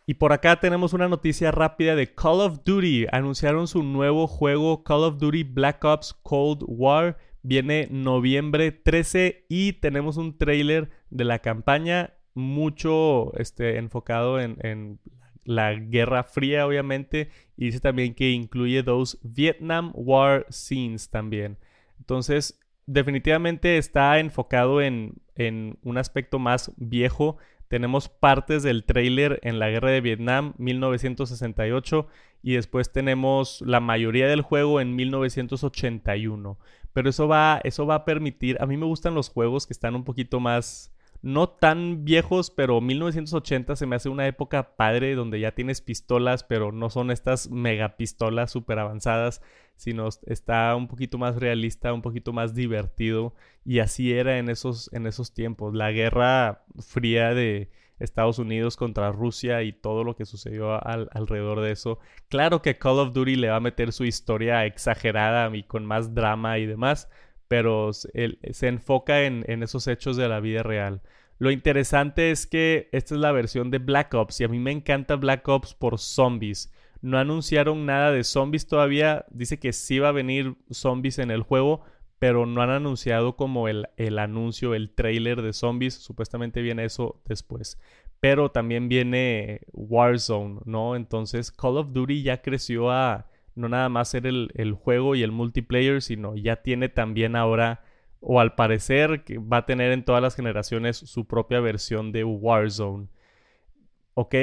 Y 0.05 0.15
por 0.15 0.33
acá 0.33 0.59
tenemos 0.59 0.93
una 0.93 1.07
noticia 1.07 1.49
rápida 1.49 1.95
de 1.95 2.13
Call 2.13 2.41
of 2.41 2.59
Duty. 2.63 3.07
Anunciaron 3.11 3.67
su 3.67 3.81
nuevo 3.81 4.27
juego 4.27 4.83
Call 4.83 5.03
of 5.03 5.17
Duty 5.17 5.43
Black 5.43 5.83
Ops 5.83 6.13
Cold 6.21 6.63
War 6.67 7.17
Viene 7.43 7.87
noviembre 7.91 8.71
13 8.71 9.45
y 9.49 9.73
tenemos 9.73 10.17
un 10.17 10.37
trailer 10.37 10.89
de 11.09 11.25
la 11.25 11.39
campaña 11.39 12.13
mucho 12.33 13.33
este, 13.37 13.77
enfocado 13.77 14.39
en, 14.39 14.57
en 14.61 14.99
la 15.43 15.73
Guerra 15.73 16.23
Fría, 16.23 16.65
obviamente. 16.65 17.29
Y 17.57 17.65
dice 17.65 17.79
también 17.79 18.13
que 18.15 18.31
incluye 18.31 18.83
dos 18.83 19.19
Vietnam 19.23 19.91
War 19.93 20.45
scenes 20.49 21.09
también. 21.09 21.57
Entonces, 21.99 22.59
definitivamente 22.85 23.77
está 23.77 24.19
enfocado 24.19 24.81
en, 24.81 25.15
en 25.35 25.77
un 25.83 25.97
aspecto 25.97 26.39
más 26.39 26.71
viejo. 26.77 27.37
Tenemos 27.67 28.09
partes 28.09 28.63
del 28.63 28.83
trailer 28.83 29.39
en 29.43 29.59
la 29.59 29.69
Guerra 29.69 29.91
de 29.91 30.01
Vietnam 30.01 30.53
1968 30.57 32.07
y 32.43 32.53
después 32.53 32.91
tenemos 32.91 33.61
la 33.65 33.79
mayoría 33.79 34.27
del 34.27 34.41
juego 34.41 34.79
en 34.79 34.95
1981. 34.95 36.59
Pero 36.93 37.09
eso 37.09 37.27
va, 37.27 37.59
eso 37.63 37.85
va 37.85 37.95
a 37.95 38.05
permitir, 38.05 38.57
a 38.61 38.65
mí 38.65 38.77
me 38.77 38.85
gustan 38.85 39.15
los 39.15 39.29
juegos 39.29 39.67
que 39.67 39.73
están 39.73 39.95
un 39.95 40.03
poquito 40.03 40.39
más 40.39 40.93
no 41.23 41.47
tan 41.47 42.03
viejos, 42.03 42.51
pero 42.51 42.81
1980 42.81 43.77
se 43.77 43.85
me 43.85 43.95
hace 43.95 44.09
una 44.09 44.27
época 44.27 44.75
padre 44.75 45.15
donde 45.15 45.39
ya 45.39 45.55
tienes 45.55 45.79
pistolas, 45.81 46.43
pero 46.43 46.73
no 46.73 46.89
son 46.89 47.11
estas 47.11 47.49
mega 47.49 47.95
pistolas 47.95 48.51
súper 48.51 48.77
avanzadas, 48.79 49.41
sino 49.77 50.09
está 50.27 50.75
un 50.75 50.89
poquito 50.89 51.17
más 51.17 51.37
realista, 51.37 51.93
un 51.93 52.01
poquito 52.01 52.33
más 52.33 52.53
divertido. 52.53 53.33
Y 53.63 53.79
así 53.79 54.11
era 54.11 54.37
en 54.37 54.49
esos, 54.49 54.91
en 54.93 55.07
esos 55.07 55.33
tiempos. 55.33 55.73
La 55.73 55.91
guerra 55.91 56.65
fría 56.79 57.33
de 57.33 57.71
Estados 58.03 58.39
Unidos 58.39 58.77
contra 58.77 59.11
Rusia 59.11 59.63
y 59.63 59.73
todo 59.73 60.03
lo 60.03 60.15
que 60.15 60.25
sucedió 60.25 60.79
alrededor 60.85 61.61
de 61.61 61.71
eso. 61.71 61.99
Claro 62.29 62.61
que 62.61 62.77
Call 62.77 62.99
of 62.99 63.13
Duty 63.13 63.35
le 63.35 63.49
va 63.49 63.57
a 63.57 63.59
meter 63.59 63.91
su 63.91 64.05
historia 64.05 64.65
exagerada 64.65 65.55
y 65.55 65.63
con 65.63 65.85
más 65.85 66.13
drama 66.13 66.57
y 66.59 66.65
demás 66.65 67.09
pero 67.53 67.91
se 67.93 68.67
enfoca 68.67 69.25
en, 69.25 69.61
esos 69.61 69.85
hechos 69.85 70.17
de 70.17 70.27
la 70.27 70.39
vida 70.39 70.63
real. 70.63 71.03
Lo 71.37 71.51
interesante 71.51 72.31
es 72.31 72.47
que 72.47 72.89
esta 72.91 73.13
es 73.13 73.21
la 73.21 73.31
versión 73.31 73.69
de 73.69 73.77
Black 73.77 74.11
Ops 74.15 74.41
y 74.41 74.43
a 74.43 74.47
mí 74.47 74.57
me 74.57 74.71
encanta 74.71 75.17
Black 75.17 75.47
Ops 75.47 75.75
por 75.75 75.99
zombies. 75.99 76.73
No 77.01 77.19
anunciaron 77.19 77.85
nada 77.85 78.11
de 78.11 78.23
zombies 78.23 78.65
todavía. 78.65 79.25
Dice 79.29 79.59
que 79.59 79.71
sí 79.71 79.99
va 79.99 80.09
a 80.09 80.13
venir 80.13 80.55
zombies 80.71 81.19
en 81.19 81.29
el 81.29 81.43
juego, 81.43 81.83
pero 82.23 82.45
no 82.45 82.61
han 82.61 82.69
anunciado 82.69 83.35
como 83.35 83.67
el, 83.67 83.89
el 83.97 84.17
anuncio, 84.17 84.75
el 84.75 84.91
trailer 84.91 85.41
de 85.41 85.51
zombies. 85.51 85.95
Supuestamente 85.95 86.61
viene 86.61 86.85
eso 86.85 87.21
después. 87.25 87.77
Pero 88.21 88.49
también 88.49 88.87
viene 88.87 89.59
Warzone, 89.73 90.61
¿no? 90.63 90.95
Entonces 90.95 91.51
Call 91.51 91.75
of 91.75 91.91
Duty 91.91 92.23
ya 92.23 92.41
creció 92.41 92.91
a 92.91 93.27
no 93.55 93.67
nada 93.67 93.89
más 93.89 94.07
ser 94.07 94.25
el, 94.25 94.71
juego 94.71 95.15
y 95.15 95.23
el 95.23 95.33
multiplayer, 95.33 96.01
sino 96.01 96.33
ya 96.37 96.61
tiene 96.63 96.87
también 96.87 97.35
ahora, 97.35 97.83
o 98.21 98.39
al 98.39 98.55
parecer, 98.55 99.25
va 99.37 99.57
a 99.57 99.65
tener 99.65 99.91
en 99.91 100.05
todas 100.05 100.21
las 100.21 100.37
generaciones 100.37 100.95
su 100.95 101.27
propia 101.27 101.59
versión 101.59 102.13
de 102.13 102.23
Warzone. 102.23 103.09
Ok, 104.13 104.35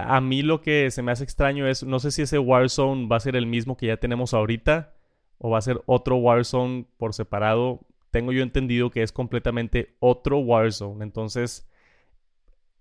a 0.00 0.20
mí 0.20 0.42
lo 0.42 0.60
que 0.60 0.92
se 0.92 1.02
me 1.02 1.10
hace 1.10 1.24
extraño 1.24 1.66
es, 1.66 1.82
no 1.82 1.98
sé 1.98 2.12
si 2.12 2.22
ese 2.22 2.38
Warzone 2.38 3.08
va 3.08 3.16
a 3.16 3.20
ser 3.20 3.34
el 3.34 3.46
mismo 3.46 3.76
que 3.76 3.86
ya 3.86 3.96
tenemos 3.96 4.32
ahorita, 4.32 4.95
o 5.38 5.50
va 5.50 5.58
a 5.58 5.62
ser 5.62 5.82
otro 5.86 6.16
Warzone 6.16 6.86
por 6.96 7.14
separado. 7.14 7.80
Tengo 8.10 8.32
yo 8.32 8.42
entendido 8.42 8.90
que 8.90 9.02
es 9.02 9.12
completamente 9.12 9.94
otro 10.00 10.38
Warzone. 10.38 11.04
Entonces, 11.04 11.68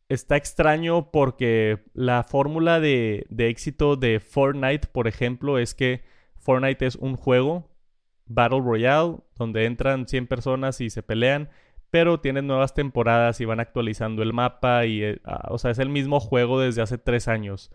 está 0.09 0.37
extraño 0.37 1.11
porque 1.11 1.83
la 1.93 2.23
fórmula 2.23 2.79
de, 2.79 3.25
éxito 3.37 3.95
de 3.95 4.19
Fortnite, 4.19 4.87
por 4.87 5.07
ejemplo, 5.07 5.57
es 5.57 5.73
que 5.73 6.03
Fortnite 6.37 6.85
es 6.85 6.95
un 6.95 7.15
juego 7.15 7.69
Battle 8.27 8.61
Royale 8.61 9.17
donde 9.35 9.65
entran 9.65 10.07
100 10.07 10.27
personas 10.27 10.81
y 10.81 10.89
se 10.89 11.03
pelean, 11.03 11.49
pero 11.89 12.19
tienen 12.19 12.47
nuevas 12.47 12.73
temporadas 12.73 13.39
y 13.41 13.45
van 13.45 13.59
actualizando 13.59 14.23
el 14.23 14.33
mapa 14.33 14.85
y, 14.85 15.03
eh, 15.03 15.21
o 15.49 15.57
sea, 15.57 15.71
es 15.71 15.79
el 15.79 15.89
mismo 15.89 16.19
juego 16.19 16.59
desde 16.59 16.81
hace 16.81 16.97
3 16.97 17.27
años 17.27 17.71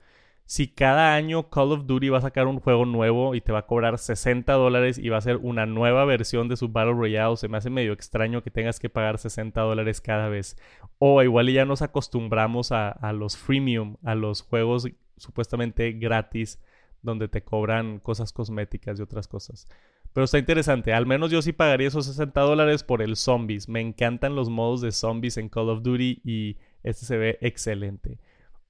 si 0.51 0.67
cada 0.67 1.15
año 1.15 1.49
Call 1.49 1.71
of 1.71 1.87
Duty 1.87 2.09
va 2.09 2.19
a 2.19 2.23
sacar 2.23 2.49
un 2.49 2.59
juego 2.59 2.85
nuevo 2.85 3.37
y 3.37 3.41
te 3.41 3.53
va 3.53 3.61
a 3.61 3.67
cobrar 3.69 3.99
60 3.99 4.53
dólares 4.55 4.99
y 4.99 5.09
va 5.09 5.17
a 5.17 5.21
ser 5.21 5.37
una 5.37 5.65
nueva 5.65 6.05
versión 6.05 6.49
de 6.49 6.57
su 6.57 6.71
Battle 6.71 6.95
Royale, 6.95 7.37
se 7.37 7.47
me 7.47 7.57
hace 7.57 7.71
medio 7.71 7.93
extraño 7.93 8.43
que 8.43 8.51
tengas 8.51 8.81
que 8.81 8.91
pagar 8.91 9.19
60 9.19 9.61
dólares 9.61 10.01
cada 10.01 10.29
vez. 10.29 10.57
O 10.99 11.23
igual 11.23 11.49
ya 11.53 11.65
nos 11.67 11.83
acostumbramos 11.83 12.73
a, 12.73 13.13
los 13.13 13.37
freemium, 13.37 13.95
a 14.03 14.17
los 14.17 14.43
juegos 14.43 14.89
supuestamente 15.19 15.93
gratis, 15.93 16.61
donde 17.01 17.29
te 17.29 17.45
cobran 17.45 18.01
cosas 18.01 18.33
cosméticas 18.33 18.99
y 18.99 19.03
otras 19.03 19.29
cosas. 19.29 19.69
Pero 20.13 20.25
está 20.25 20.39
interesante, 20.39 20.93
al 20.93 21.07
menos 21.07 21.31
yo 21.31 21.43
sí 21.43 21.53
pagaría 21.53 21.87
esos 21.87 22.07
60 22.07 22.41
dólares 22.41 22.83
por 22.83 23.03
el 23.03 23.15
zombies. 23.15 23.69
Me 23.69 23.81
encantan 23.81 24.35
los 24.35 24.51
modos 24.51 24.81
de 24.81 24.91
zombies 24.91 25.37
en 25.37 25.49
Call 25.49 25.69
of 25.69 25.83
Duty 25.83 26.23
y 26.25 26.57
este 26.83 27.07
se 27.07 27.17
ve 27.19 27.39
excelente. 27.41 28.19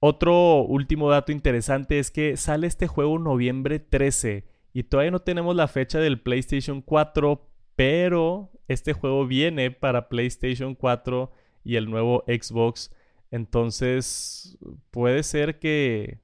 Otro 0.03 0.63
último 0.63 1.11
dato 1.11 1.31
interesante 1.31 1.99
es 1.99 2.09
que 2.09 2.35
sale 2.35 2.65
este 2.65 2.87
juego 2.87 3.19
noviembre 3.19 3.77
13 3.77 4.45
y 4.73 4.81
todavía 4.81 5.11
no 5.11 5.19
tenemos 5.19 5.55
la 5.55 5.67
fecha 5.67 5.99
del 5.99 6.19
PlayStation 6.19 6.81
4, 6.81 7.47
pero 7.75 8.49
este 8.67 8.93
juego 8.93 9.27
viene 9.27 9.69
para 9.69 10.09
PlayStation 10.09 10.73
4 10.73 11.31
y 11.63 11.75
el 11.75 11.87
nuevo 11.87 12.23
Xbox. 12.25 12.91
Entonces 13.29 14.57
puede 14.89 15.21
ser 15.21 15.59
que 15.59 16.17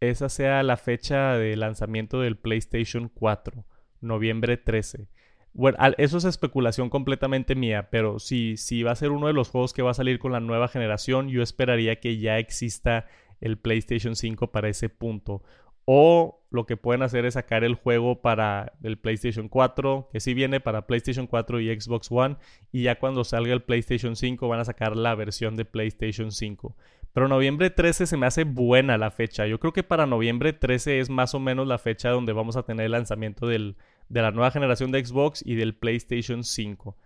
esa 0.00 0.28
sea 0.28 0.60
la 0.64 0.76
fecha 0.76 1.38
de 1.38 1.54
lanzamiento 1.56 2.20
del 2.20 2.36
PlayStation 2.38 3.08
4, 3.08 3.66
noviembre 4.00 4.56
13. 4.56 5.06
Bueno, 5.52 5.78
eso 5.98 6.18
es 6.18 6.24
especulación 6.24 6.90
completamente 6.90 7.54
mía, 7.54 7.88
pero 7.90 8.18
si, 8.18 8.56
si 8.56 8.82
va 8.82 8.92
a 8.92 8.96
ser 8.96 9.10
uno 9.10 9.26
de 9.26 9.32
los 9.32 9.48
juegos 9.48 9.72
que 9.72 9.82
va 9.82 9.90
a 9.90 9.94
salir 9.94 10.18
con 10.18 10.32
la 10.32 10.40
nueva 10.40 10.68
generación, 10.68 11.28
yo 11.28 11.42
esperaría 11.42 11.98
que 11.98 12.18
ya 12.18 12.38
exista 12.38 13.06
el 13.40 13.58
PlayStation 13.58 14.14
5 14.14 14.52
para 14.52 14.68
ese 14.68 14.88
punto. 14.88 15.42
O 15.84 16.44
lo 16.50 16.66
que 16.66 16.76
pueden 16.76 17.02
hacer 17.02 17.24
es 17.24 17.34
sacar 17.34 17.64
el 17.64 17.74
juego 17.74 18.20
para 18.20 18.74
el 18.84 18.98
PlayStation 18.98 19.48
4, 19.48 20.10
que 20.12 20.20
sí 20.20 20.34
viene 20.34 20.60
para 20.60 20.86
PlayStation 20.86 21.26
4 21.26 21.60
y 21.60 21.80
Xbox 21.80 22.12
One, 22.12 22.36
y 22.70 22.82
ya 22.82 23.00
cuando 23.00 23.24
salga 23.24 23.52
el 23.52 23.62
PlayStation 23.62 24.14
5 24.14 24.46
van 24.46 24.60
a 24.60 24.64
sacar 24.64 24.96
la 24.96 25.16
versión 25.16 25.56
de 25.56 25.64
PlayStation 25.64 26.30
5. 26.30 26.76
Pero 27.12 27.26
noviembre 27.26 27.70
13 27.70 28.06
se 28.06 28.16
me 28.16 28.26
hace 28.26 28.44
buena 28.44 28.98
la 28.98 29.10
fecha. 29.10 29.46
Yo 29.48 29.58
creo 29.58 29.72
que 29.72 29.82
para 29.82 30.06
noviembre 30.06 30.52
13 30.52 31.00
es 31.00 31.10
más 31.10 31.34
o 31.34 31.40
menos 31.40 31.66
la 31.66 31.78
fecha 31.78 32.10
donde 32.10 32.32
vamos 32.32 32.56
a 32.56 32.62
tener 32.62 32.86
el 32.86 32.92
lanzamiento 32.92 33.48
del, 33.48 33.76
de 34.10 34.22
la 34.22 34.32
nueva 34.32 34.50
generación 34.50 34.92
de 34.92 35.02
Xbox 35.02 35.42
y 35.46 35.54
del 35.54 35.74
PlayStation 35.74 36.44
5. 36.44 36.96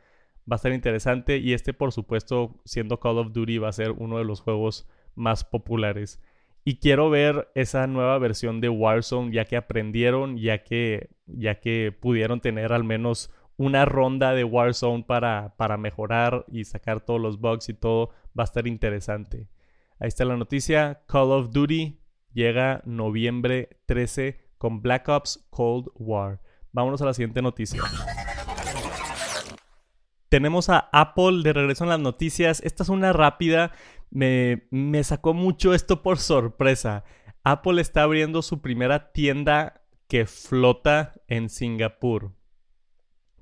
Va 0.50 0.54
a 0.54 0.56
estar 0.56 0.72
interesante 0.72 1.38
y 1.38 1.52
este 1.52 1.72
por 1.72 1.92
supuesto 1.92 2.60
siendo 2.64 2.98
Call 2.98 3.18
of 3.18 3.32
Duty 3.32 3.58
va 3.58 3.68
a 3.68 3.72
ser 3.72 3.92
uno 3.92 4.18
de 4.18 4.24
los 4.24 4.40
juegos 4.40 4.88
más 5.14 5.44
populares. 5.44 6.20
Y 6.64 6.78
quiero 6.78 7.10
ver 7.10 7.50
esa 7.54 7.86
nueva 7.86 8.18
versión 8.18 8.60
de 8.62 8.70
Warzone 8.70 9.32
ya 9.32 9.44
que 9.44 9.56
aprendieron, 9.56 10.38
ya 10.38 10.64
que, 10.64 11.10
ya 11.26 11.60
que 11.60 11.92
pudieron 11.92 12.40
tener 12.40 12.72
al 12.72 12.84
menos 12.84 13.30
una 13.58 13.84
ronda 13.84 14.32
de 14.32 14.44
Warzone 14.44 15.04
para, 15.04 15.54
para 15.56 15.76
mejorar 15.76 16.46
y 16.48 16.64
sacar 16.64 17.02
todos 17.02 17.20
los 17.20 17.38
bugs 17.38 17.68
y 17.68 17.74
todo. 17.74 18.10
Va 18.36 18.44
a 18.44 18.44
estar 18.44 18.66
interesante. 18.66 19.46
Ahí 19.98 20.08
está 20.08 20.24
la 20.24 20.38
noticia. 20.38 21.02
Call 21.06 21.32
of 21.32 21.50
Duty 21.50 21.98
llega 22.32 22.80
noviembre 22.86 23.76
13 23.84 24.40
con 24.56 24.80
Black 24.80 25.06
Ops 25.08 25.46
Cold 25.50 25.88
War. 25.96 26.40
Vámonos 26.74 27.00
a 27.02 27.04
la 27.04 27.14
siguiente 27.14 27.40
noticia. 27.40 27.80
Tenemos 30.28 30.68
a 30.68 30.88
Apple 30.92 31.42
de 31.44 31.52
regreso 31.52 31.84
en 31.84 31.90
las 31.90 32.00
noticias. 32.00 32.60
Esta 32.64 32.82
es 32.82 32.88
una 32.88 33.12
rápida. 33.12 33.70
Me, 34.10 34.66
me 34.72 35.04
sacó 35.04 35.34
mucho 35.34 35.72
esto 35.72 36.02
por 36.02 36.18
sorpresa. 36.18 37.04
Apple 37.44 37.80
está 37.80 38.02
abriendo 38.02 38.42
su 38.42 38.60
primera 38.60 39.12
tienda 39.12 39.82
que 40.08 40.26
flota 40.26 41.14
en 41.28 41.48
Singapur. 41.48 42.32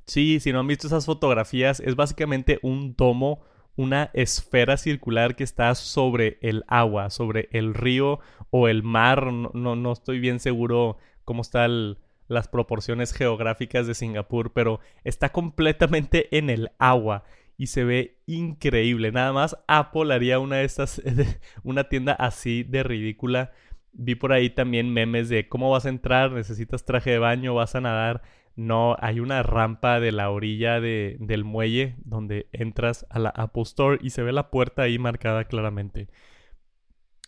Sí, 0.04 0.38
si 0.38 0.52
no 0.52 0.60
han 0.60 0.66
visto 0.66 0.86
esas 0.86 1.06
fotografías, 1.06 1.80
es 1.80 1.96
básicamente 1.96 2.58
un 2.62 2.94
domo, 2.96 3.44
una 3.76 4.10
esfera 4.12 4.76
circular 4.76 5.36
que 5.36 5.44
está 5.44 5.74
sobre 5.74 6.38
el 6.42 6.64
agua, 6.68 7.08
sobre 7.08 7.48
el 7.52 7.72
río 7.72 8.20
o 8.50 8.68
el 8.68 8.82
mar. 8.82 9.32
No, 9.32 9.74
no, 9.74 9.92
estoy 9.92 10.20
bien 10.20 10.38
seguro 10.38 10.98
cómo 11.24 11.40
está 11.40 11.64
el, 11.64 11.96
las 12.28 12.48
proporciones 12.48 13.12
geográficas 13.12 13.86
de 13.86 13.94
Singapur, 13.94 14.52
pero 14.52 14.80
está 15.04 15.30
completamente 15.30 16.36
en 16.36 16.50
el 16.50 16.70
agua 16.78 17.24
y 17.56 17.68
se 17.68 17.84
ve 17.84 18.18
increíble. 18.26 19.12
Nada 19.12 19.32
más 19.32 19.56
Apple 19.68 20.12
haría 20.12 20.38
una 20.38 20.56
de 20.56 20.64
estas, 20.64 21.00
una 21.62 21.84
tienda 21.88 22.12
así 22.12 22.62
de 22.64 22.82
ridícula. 22.82 23.52
Vi 23.92 24.14
por 24.14 24.32
ahí 24.32 24.50
también 24.50 24.92
memes 24.92 25.28
de 25.28 25.48
cómo 25.48 25.70
vas 25.70 25.86
a 25.86 25.90
entrar, 25.90 26.32
necesitas 26.32 26.84
traje 26.84 27.10
de 27.10 27.18
baño, 27.18 27.54
vas 27.54 27.74
a 27.74 27.80
nadar. 27.80 28.22
No, 28.56 28.96
hay 29.00 29.20
una 29.20 29.42
rampa 29.42 30.00
de 30.00 30.12
la 30.12 30.30
orilla 30.30 30.80
de, 30.80 31.16
del 31.20 31.44
muelle 31.44 31.96
donde 32.04 32.48
entras 32.52 33.06
a 33.10 33.18
la 33.18 33.30
Apple 33.30 33.62
Store 33.62 33.98
y 34.02 34.10
se 34.10 34.22
ve 34.22 34.32
la 34.32 34.50
puerta 34.50 34.82
ahí 34.82 34.98
marcada 34.98 35.44
claramente. 35.44 36.08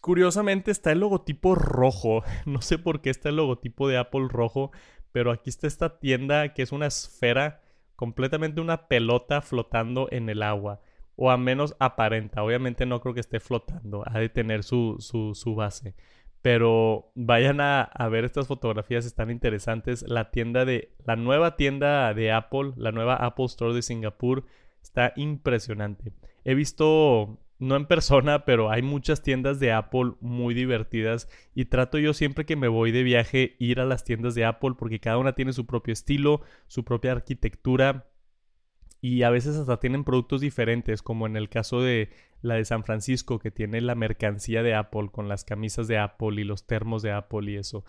Curiosamente 0.05 0.71
está 0.71 0.93
el 0.93 1.01
logotipo 1.01 1.55
rojo. 1.55 2.25
No 2.45 2.61
sé 2.61 2.77
por 2.77 3.01
qué 3.01 3.09
está 3.09 3.31
el 3.31 3.37
logotipo 3.37 3.89
de 3.89 3.97
Apple 3.97 4.27
rojo, 4.29 4.71
pero 5.13 5.31
aquí 5.31 5.49
está 5.49 5.67
esta 5.67 5.99
tienda 5.99 6.53
que 6.53 6.61
es 6.61 6.73
una 6.73 6.89
esfera 6.89 7.63
completamente 7.97 8.61
una 8.61 8.87
pelota 8.87 9.41
flotando 9.41 10.09
en 10.11 10.29
el 10.29 10.43
agua. 10.43 10.83
O 11.17 11.31
al 11.31 11.39
menos 11.39 11.75
aparenta. 11.79 12.43
Obviamente 12.43 12.85
no 12.85 13.01
creo 13.01 13.15
que 13.15 13.21
esté 13.21 13.41
flotando. 13.41 14.05
Ha 14.07 14.19
de 14.19 14.29
tener 14.29 14.63
su, 14.63 14.97
su, 15.01 15.55
base. 15.55 15.95
Pero 16.43 17.11
vayan 17.15 17.63
a, 17.63 17.81
a, 17.85 18.07
ver 18.09 18.27
estas 18.27 18.47
fotografías, 18.47 19.07
están 19.07 19.31
interesantes. 19.31 20.05
La 20.07 20.31
tienda 20.31 20.67
de. 20.67 20.93
La 21.07 21.17
nueva 21.17 21.57
tienda 21.57 22.13
de 22.13 22.31
Apple, 22.31 22.73
la 22.77 22.93
nueva 22.93 23.15
Apple 23.15 23.47
Store 23.47 23.73
de 23.73 23.81
Singapur, 23.81 24.45
está 24.83 25.15
impresionante. 25.17 26.13
He 26.45 26.55
visto 26.55 27.39
no 27.65 27.77
en 27.77 27.87
persona, 27.87 28.45
pero 28.45 28.71
hay 28.71 28.83
muchas 28.83 29.23
tiendas 29.23 29.59
de 29.59 29.73
Apple 29.73 30.13
muy 30.21 30.55
divertidas 30.55 31.29
y 31.55 31.65
trato 31.67 31.99
yo 31.99 32.13
siempre 32.13 32.45
que 32.45 32.57
me 32.57 32.69
voy 32.69 32.93
de 32.93 33.03
viaje 33.03 33.57
ir 33.59 33.81
a 33.81 33.85
las 33.85 34.05
tiendas 34.05 34.35
de 34.35 34.45
Apple 34.45 34.73
porque 34.79 35.01
cada 35.01 35.19
una 35.19 35.35
tiene 35.35 35.53
su 35.53 35.67
propio 35.67 35.93
estilo, 35.93 36.43
su 36.67 36.85
propia 36.85 37.13
arquitectura 37.13 38.07
y 39.01 39.23
a 39.23 39.31
veces 39.31 39.57
hasta 39.57 39.81
tienen 39.81 40.05
productos 40.05 40.41
diferentes, 40.41 41.03
como 41.03 41.27
en 41.27 41.37
el 41.37 41.49
caso 41.49 41.83
de 41.83 42.11
la 42.41 42.55
de 42.55 42.65
San 42.65 42.85
Francisco 42.85 43.39
que 43.39 43.51
tiene 43.51 43.81
la 43.81 43.95
mercancía 43.95 44.63
de 44.63 44.75
Apple 44.75 45.09
con 45.13 45.29
las 45.29 45.45
camisas 45.45 45.89
de 45.89 45.99
Apple 45.99 46.41
y 46.41 46.45
los 46.45 46.67
termos 46.67 47.03
de 47.03 47.13
Apple 47.13 47.51
y 47.51 47.57
eso. 47.57 47.85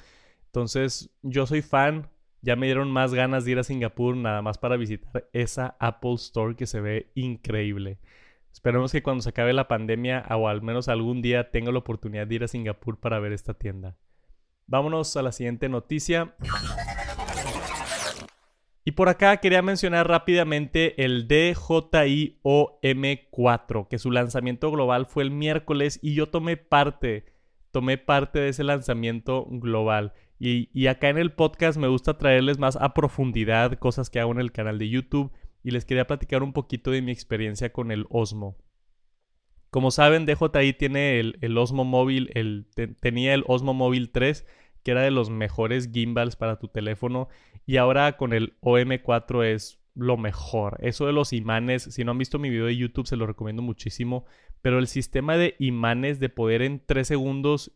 Entonces, 0.48 1.10
yo 1.22 1.46
soy 1.48 1.62
fan, 1.62 2.10
ya 2.42 2.56
me 2.56 2.66
dieron 2.66 2.92
más 2.92 3.14
ganas 3.14 3.44
de 3.44 3.52
ir 3.52 3.60
a 3.60 3.64
Singapur 3.64 4.16
nada 4.16 4.42
más 4.42 4.58
para 4.58 4.78
visitar 4.78 5.30
esa 5.34 5.76
Apple 5.80 6.16
Store 6.16 6.56
que 6.56 6.66
se 6.66 6.82
ve 6.82 7.12
increíble. 7.16 8.00
Esperemos 8.56 8.92
que 8.94 9.04
cuando 9.04 9.22
se 9.22 9.30
acabe 9.30 9.52
la 9.52 9.68
pandemia 9.68 10.26
o 10.30 10.48
al 10.48 10.62
menos 10.62 10.88
algún 10.88 11.22
día 11.22 11.52
tenga 11.52 11.74
la 11.74 11.80
oportunidad 11.80 12.26
de 12.26 12.36
ir 12.36 12.46
a 12.46 12.48
Singapur 12.48 12.98
para 12.98 13.20
ver 13.20 13.34
esta 13.34 13.54
tienda. 13.54 13.98
Vámonos 14.66 15.18
a 15.18 15.22
la 15.22 15.34
siguiente 15.34 15.68
noticia. 15.68 16.34
Y 18.86 18.92
por 18.92 19.10
acá 19.10 19.36
quería 19.42 19.62
mencionar 19.62 20.08
rápidamente 20.08 21.04
el 21.04 21.28
DJI-OM4, 21.28 23.90
que 23.90 24.00
su 24.00 24.10
lanzamiento 24.10 24.72
global 24.72 25.06
fue 25.06 25.24
el 25.24 25.32
miércoles 25.32 26.00
y 26.02 26.16
yo 26.16 26.30
tomé 26.30 26.56
parte, 26.56 27.26
tomé 27.72 27.98
parte 27.98 28.40
de 28.40 28.48
ese 28.48 28.64
lanzamiento 28.64 29.48
global. 29.50 30.14
Y, 30.40 30.70
y 30.74 30.88
acá 30.88 31.10
en 31.10 31.18
el 31.18 31.34
podcast 31.34 31.78
me 31.78 31.90
gusta 31.90 32.18
traerles 32.18 32.58
más 32.58 32.78
a 32.78 32.94
profundidad 32.94 33.78
cosas 33.80 34.10
que 34.10 34.22
hago 34.22 34.32
en 34.32 34.40
el 34.40 34.54
canal 34.54 34.80
de 34.80 34.88
YouTube 34.88 35.34
y 35.66 35.72
les 35.72 35.84
quería 35.84 36.06
platicar 36.06 36.44
un 36.44 36.54
poquito 36.54 36.92
de 36.92 37.02
mi 37.02 37.12
experiencia 37.12 37.74
con 37.74 37.92
el 37.92 38.06
Osmo. 38.10 38.56
Como 39.72 39.90
saben, 39.90 40.28
DJI 40.28 40.74
tiene 40.74 41.20
el, 41.20 41.58
Osmo 41.58 41.84
Móvil, 41.84 42.30
el, 42.36 42.68
tenía 43.00 43.34
el 43.34 43.44
Osmo 43.48 43.74
Móvil 43.74 44.12
3, 44.12 44.46
que 44.84 44.92
era 44.92 45.02
de 45.02 45.10
los 45.10 45.32
mejores 45.32 45.90
gimbals 45.92 46.36
para 46.36 46.60
tu 46.60 46.68
teléfono, 46.68 47.30
y 47.66 47.78
ahora 47.78 48.16
con 48.16 48.32
el 48.34 48.54
OM4 48.62 49.44
es 49.44 49.80
lo 49.96 50.18
mejor. 50.18 50.78
Eso 50.82 51.08
de 51.08 51.14
los 51.14 51.34
imanes, 51.34 51.82
si 51.82 52.04
no 52.04 52.12
han 52.12 52.20
visto 52.20 52.38
mi 52.38 52.52
video 52.52 52.68
de 52.68 52.78
YouTube, 52.78 53.08
se 53.08 53.16
lo 53.16 53.26
recomiendo 53.26 53.64
muchísimo, 53.64 54.26
pero 54.62 54.78
el 54.78 54.86
sistema 54.86 55.36
de 55.36 55.56
imanes 55.58 56.20
de 56.20 56.30
poder 56.30 56.62
en 56.62 56.80
3 56.86 57.08
segundos 57.08 57.72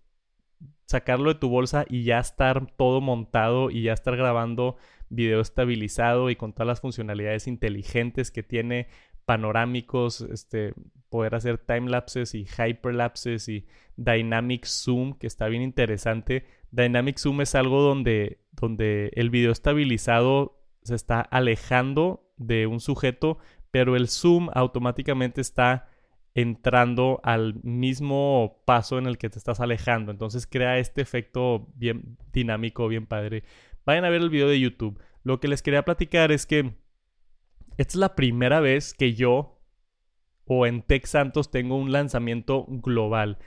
sacarlo 0.85 1.33
de 1.33 1.39
tu 1.39 1.49
bolsa 1.49 1.85
y 1.89 2.03
ya 2.03 2.19
estar 2.19 2.67
todo 2.75 3.01
montado 3.01 3.71
y 3.71 3.81
ya 3.81 3.93
estar 3.93 4.15
grabando 4.15 4.77
video 5.09 5.41
estabilizado 5.41 6.29
y 6.29 6.35
con 6.35 6.53
todas 6.53 6.67
las 6.67 6.81
funcionalidades 6.81 7.47
inteligentes 7.47 8.31
que 8.31 8.43
tiene, 8.43 8.87
panorámicos, 9.25 10.21
este, 10.21 10.73
poder 11.09 11.35
hacer 11.35 11.59
timelapses 11.59 12.33
y 12.33 12.45
hyperlapses 12.45 13.47
y 13.47 13.67
dynamic 13.95 14.65
zoom, 14.65 15.13
que 15.13 15.27
está 15.27 15.47
bien 15.47 15.61
interesante. 15.61 16.45
Dynamic 16.71 17.17
zoom 17.17 17.41
es 17.41 17.53
algo 17.55 17.81
donde, 17.81 18.39
donde 18.51 19.11
el 19.13 19.29
video 19.29 19.51
estabilizado 19.51 20.63
se 20.83 20.95
está 20.95 21.21
alejando 21.21 22.31
de 22.37 22.65
un 22.65 22.79
sujeto, 22.79 23.37
pero 23.71 23.95
el 23.95 24.07
zoom 24.07 24.49
automáticamente 24.53 25.41
está 25.41 25.89
entrando 26.33 27.19
al 27.23 27.55
mismo 27.63 28.61
paso 28.65 28.97
en 28.97 29.07
el 29.07 29.17
que 29.17 29.29
te 29.29 29.37
estás 29.37 29.59
alejando. 29.59 30.11
Entonces 30.11 30.47
crea 30.47 30.77
este 30.77 31.01
efecto 31.01 31.67
bien 31.75 32.17
dinámico, 32.31 32.87
bien 32.87 33.05
padre. 33.07 33.43
Vayan 33.89 34.05
a 34.05 34.11
ver 34.11 34.21
el 34.21 34.29
video 34.29 34.47
de 34.47 34.59
YouTube. 34.59 35.01
Lo 35.23 35.39
que 35.39 35.47
les 35.47 35.63
quería 35.63 35.83
platicar 35.83 36.31
es 36.31 36.45
que 36.45 36.75
esta 37.77 37.93
es 37.93 37.95
la 37.95 38.15
primera 38.15 38.59
vez 38.59 38.93
que 38.93 39.15
yo 39.15 39.63
o 40.45 40.67
en 40.67 40.83
Tech 40.83 41.07
Santos 41.07 41.49
tengo 41.49 41.75
un 41.75 41.91
lanzamiento 41.91 42.67
global. 42.67 43.39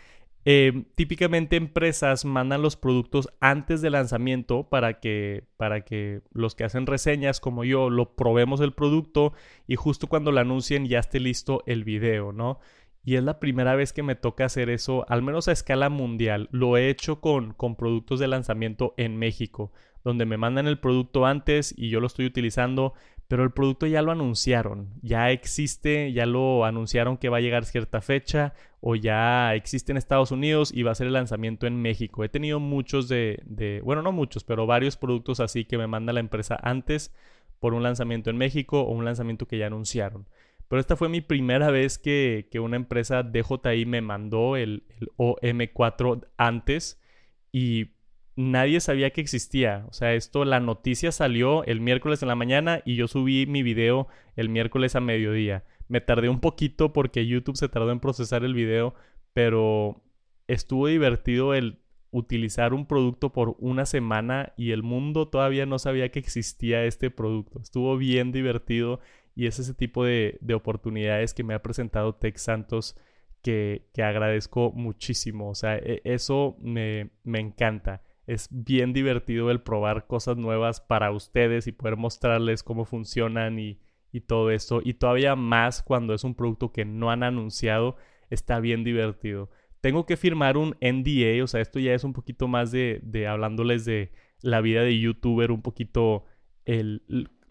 Em, 0.45 0.85
típicamente 0.97 1.55
empresas 1.55 2.25
mandan 2.25 2.61
los 2.61 2.75
productos 2.75 3.29
antes 3.39 3.83
del 3.83 3.93
lanzamiento 3.93 4.69
para 4.69 4.99
que, 4.99 5.45
para 5.57 5.83
que 5.85 6.23
los 6.33 6.57
que 6.57 6.65
hacen 6.65 6.87
reseñas 6.87 7.39
como 7.39 7.63
yo 7.63 7.89
lo 7.89 8.17
probemos 8.17 8.61
el 8.61 8.73
producto 8.73 9.35
y 9.69 9.77
justo 9.77 10.09
cuando 10.09 10.33
lo 10.33 10.41
anuncien 10.41 10.87
ya 10.87 10.99
esté 10.99 11.21
listo 11.21 11.63
el 11.67 11.85
video, 11.85 12.33
¿no? 12.33 12.59
Y 13.05 13.15
es 13.15 13.23
la 13.23 13.39
primera 13.39 13.77
vez 13.77 13.93
que 13.93 14.03
me 14.03 14.17
toca 14.17 14.45
hacer 14.45 14.71
eso, 14.71 15.05
al 15.09 15.23
menos 15.23 15.47
a 15.47 15.53
escala 15.53 15.89
mundial. 15.89 16.49
Lo 16.53 16.77
he 16.77 16.89
hecho 16.89 17.21
con, 17.21 17.53
con 17.53 17.75
productos 17.77 18.21
de 18.21 18.29
lanzamiento 18.29 18.95
en 18.97 19.17
México 19.17 19.73
donde 20.05 20.27
me 20.27 20.37
mandan 20.37 20.67
el 20.67 20.79
producto 20.79 21.27
antes 21.27 21.75
y 21.77 21.89
yo 21.91 22.01
lo 22.01 22.07
estoy 22.07 22.27
utilizando, 22.27 22.95
pero 23.33 23.45
el 23.45 23.51
producto 23.51 23.87
ya 23.87 24.03
lo 24.03 24.13
anunciaron, 24.13 24.91
ya 25.01 25.31
existe, 25.31 26.13
ya 26.13 26.27
lo 26.27 26.67
anunciaron 26.67 27.17
que 27.17 27.31
va 27.31 27.39
a 27.39 27.41
llegar 27.41 27.65
cierta 27.65 28.03
fecha 28.03 28.53
o 28.81 28.95
ya 28.95 29.55
existe 29.55 29.93
en 29.93 29.97
Estados 29.97 30.33
Unidos 30.33 30.71
y 30.75 30.83
va 30.83 30.91
a 30.91 30.95
ser 30.95 31.07
el 31.07 31.15
lanzamiento 31.15 31.67
en 31.67 31.81
México. 31.81 32.25
He 32.25 32.29
tenido 32.29 32.61
muchos 32.61 33.09
de, 33.09 33.81
bueno, 33.85 34.03
no 34.03 34.13
muchos, 34.13 34.45
pero 34.45 34.67
varios 34.67 34.97
productos 34.97 35.41
así 35.41 35.65
que 35.65 35.79
me 35.79 35.87
manda 35.87 36.13
la 36.13 36.21
empresa 36.21 36.59
antes 36.63 37.15
por 37.59 37.75
un 37.75 37.83
lanzamiento 37.83 38.29
en 38.29 38.37
México 38.37 38.83
o 38.83 38.93
un 38.93 39.05
lanzamiento 39.05 39.47
que 39.47 39.57
ya 39.57 39.69
anunciaron. 39.69 40.27
Pero 40.69 40.81
esta 40.81 40.97
fue 40.97 41.09
mi 41.09 41.21
primera 41.21 41.71
vez 41.71 41.99
que, 41.99 42.49
una 42.61 42.77
empresa 42.77 43.23
DJI 43.23 43.87
me 43.87 44.01
mandó 44.03 44.57
el, 44.57 44.83
el 45.01 45.09
OM4 45.17 46.27
antes 46.37 47.01
y 47.53 47.93
nadie 48.37 48.81
sabía 48.81 49.11
que 49.11 49.21
existía. 49.21 49.85
O 49.89 49.93
sea, 49.93 50.15
esto, 50.15 50.45
la 50.45 50.61
noticia 50.61 51.13
salió 51.13 51.65
el 51.65 51.81
miércoles 51.81 52.23
en 52.23 52.29
la 52.29 52.35
mañana 52.35 52.83
y 52.85 52.97
yo 52.97 53.09
subí 53.09 53.47
mi 53.47 53.63
video 53.63 54.09
el 54.37 54.49
miércoles 54.49 54.97
a 54.97 55.01
mediodía. 55.01 55.65
Me 55.89 56.01
tardé 56.01 56.29
un 56.29 56.41
poquito 56.41 56.93
porque 56.93 57.27
YouTube 57.27 57.57
se 57.57 57.69
tardó 57.69 57.91
en 57.91 58.01
procesar 58.01 58.45
el 58.45 58.55
video, 58.55 58.95
pero 59.35 60.03
estuvo 60.49 60.87
divertido 60.87 61.55
el 61.55 61.79
utilizar 62.11 62.75
un 62.75 62.87
producto 62.87 63.33
por 63.33 63.57
una 63.59 63.87
semana 63.87 64.53
y 64.57 64.73
el 64.73 64.83
mundo 64.83 65.29
todavía 65.29 65.65
no 65.65 65.79
sabía 65.79 66.11
que 66.11 66.19
existía 66.19 66.85
este 66.85 67.11
producto. 67.11 67.61
Estuvo 67.61 67.97
bien 67.97 68.33
divertido 68.33 69.01
y 69.35 69.47
es 69.47 69.59
ese 69.59 69.75
tipo 69.75 70.05
de, 70.05 70.39
oportunidades 70.55 71.33
que 71.35 71.45
me 71.45 71.55
ha 71.55 71.63
presentado 71.63 72.15
Tech 72.15 72.37
Santos 72.37 72.97
que, 73.43 73.89
agradezco 73.97 74.73
muchísimo. 74.73 75.51
O 75.51 75.55
sea, 75.55 75.77
e, 75.77 76.03
eso 76.05 76.57
me 76.61 77.11
encanta 77.25 78.03
es 78.27 78.49
bien 78.51 78.93
divertido 78.93 79.51
el 79.51 79.63
probar 79.63 80.07
cosas 80.07 80.37
nuevas 80.37 80.81
para 80.81 81.11
ustedes 81.11 81.67
y 81.67 81.73
poder 81.73 81.97
mostrarles 81.97 82.63
cómo 82.63 82.85
funcionan 82.85 83.59
y, 83.59 83.79
todo 84.27 84.51
esto. 84.51 84.83
Y 84.85 84.95
todavía 84.95 85.37
más 85.37 85.83
cuando 85.83 86.13
es 86.13 86.23
un 86.23 86.35
producto 86.35 86.71
que 86.71 86.85
no 86.85 87.11
han 87.11 87.23
anunciado, 87.23 87.97
está 88.29 88.61
bien 88.61 88.85
divertido. 88.85 89.49
Tengo 89.81 90.05
que 90.05 90.19
firmar 90.19 90.59
un 90.59 90.77
NDA, 90.83 91.43
o 91.43 91.47
sea, 91.47 91.63
esto 91.63 91.79
ya 91.79 91.95
es 91.95 92.05
un 92.05 92.13
poquito 92.13 92.47
más 92.47 92.71
de, 92.71 93.01
de 93.03 93.27
hablándoles 93.27 93.87
de 93.87 94.13
la 94.43 94.61
vida 94.61 94.83
de 94.83 94.99
youtuber, 94.99 95.51
un 95.51 95.63
poquito 95.63 96.27
el, 96.67 97.03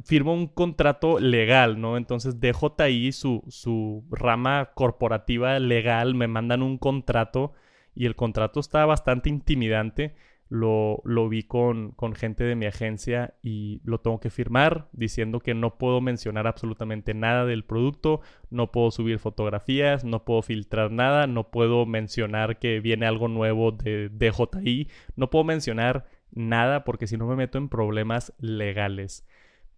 firmo 0.03 0.33
un 0.33 0.47
contrato 0.47 1.19
legal, 1.19 1.79
¿no? 1.79 1.97
Entonces 1.97 2.39
DJI, 2.39 3.11
su, 3.11 3.43
su 3.47 4.05
rama 4.09 4.71
corporativa 4.73 5.59
legal, 5.59 6.15
me 6.15 6.27
mandan 6.27 6.61
un 6.61 6.77
contrato 6.77 7.53
y 7.95 8.05
el 8.05 8.15
contrato 8.15 8.59
está 8.59 8.85
bastante 8.85 9.29
intimidante 9.29 10.15
lo, 10.51 11.01
lo 11.05 11.29
vi 11.29 11.43
con, 11.43 11.91
con, 11.91 12.13
gente 12.13 12.43
de 12.43 12.57
mi 12.57 12.65
agencia 12.65 13.35
y 13.41 13.79
lo 13.85 14.01
tengo 14.01 14.19
que 14.19 14.29
firmar 14.29 14.89
diciendo 14.91 15.39
que 15.39 15.53
no 15.53 15.77
puedo 15.77 16.01
mencionar 16.01 16.45
absolutamente 16.45 17.13
nada 17.13 17.45
del 17.45 17.63
producto, 17.63 18.19
no 18.49 18.69
puedo 18.69 18.91
subir 18.91 19.17
fotografías, 19.17 20.03
no 20.03 20.25
puedo 20.25 20.41
filtrar 20.41 20.91
nada, 20.91 21.25
no 21.25 21.51
puedo 21.51 21.85
mencionar 21.85 22.59
que 22.59 22.81
viene 22.81 23.05
algo 23.05 23.29
nuevo 23.29 23.71
de 23.71 24.09
DJI, 24.09 24.89
no 25.15 25.29
puedo 25.29 25.45
mencionar 25.45 26.05
nada 26.31 26.83
porque 26.83 27.07
si 27.07 27.15
no 27.15 27.27
me 27.27 27.37
meto 27.37 27.57
en 27.57 27.69
problemas 27.69 28.33
legales. 28.37 29.25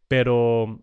Pero 0.08 0.82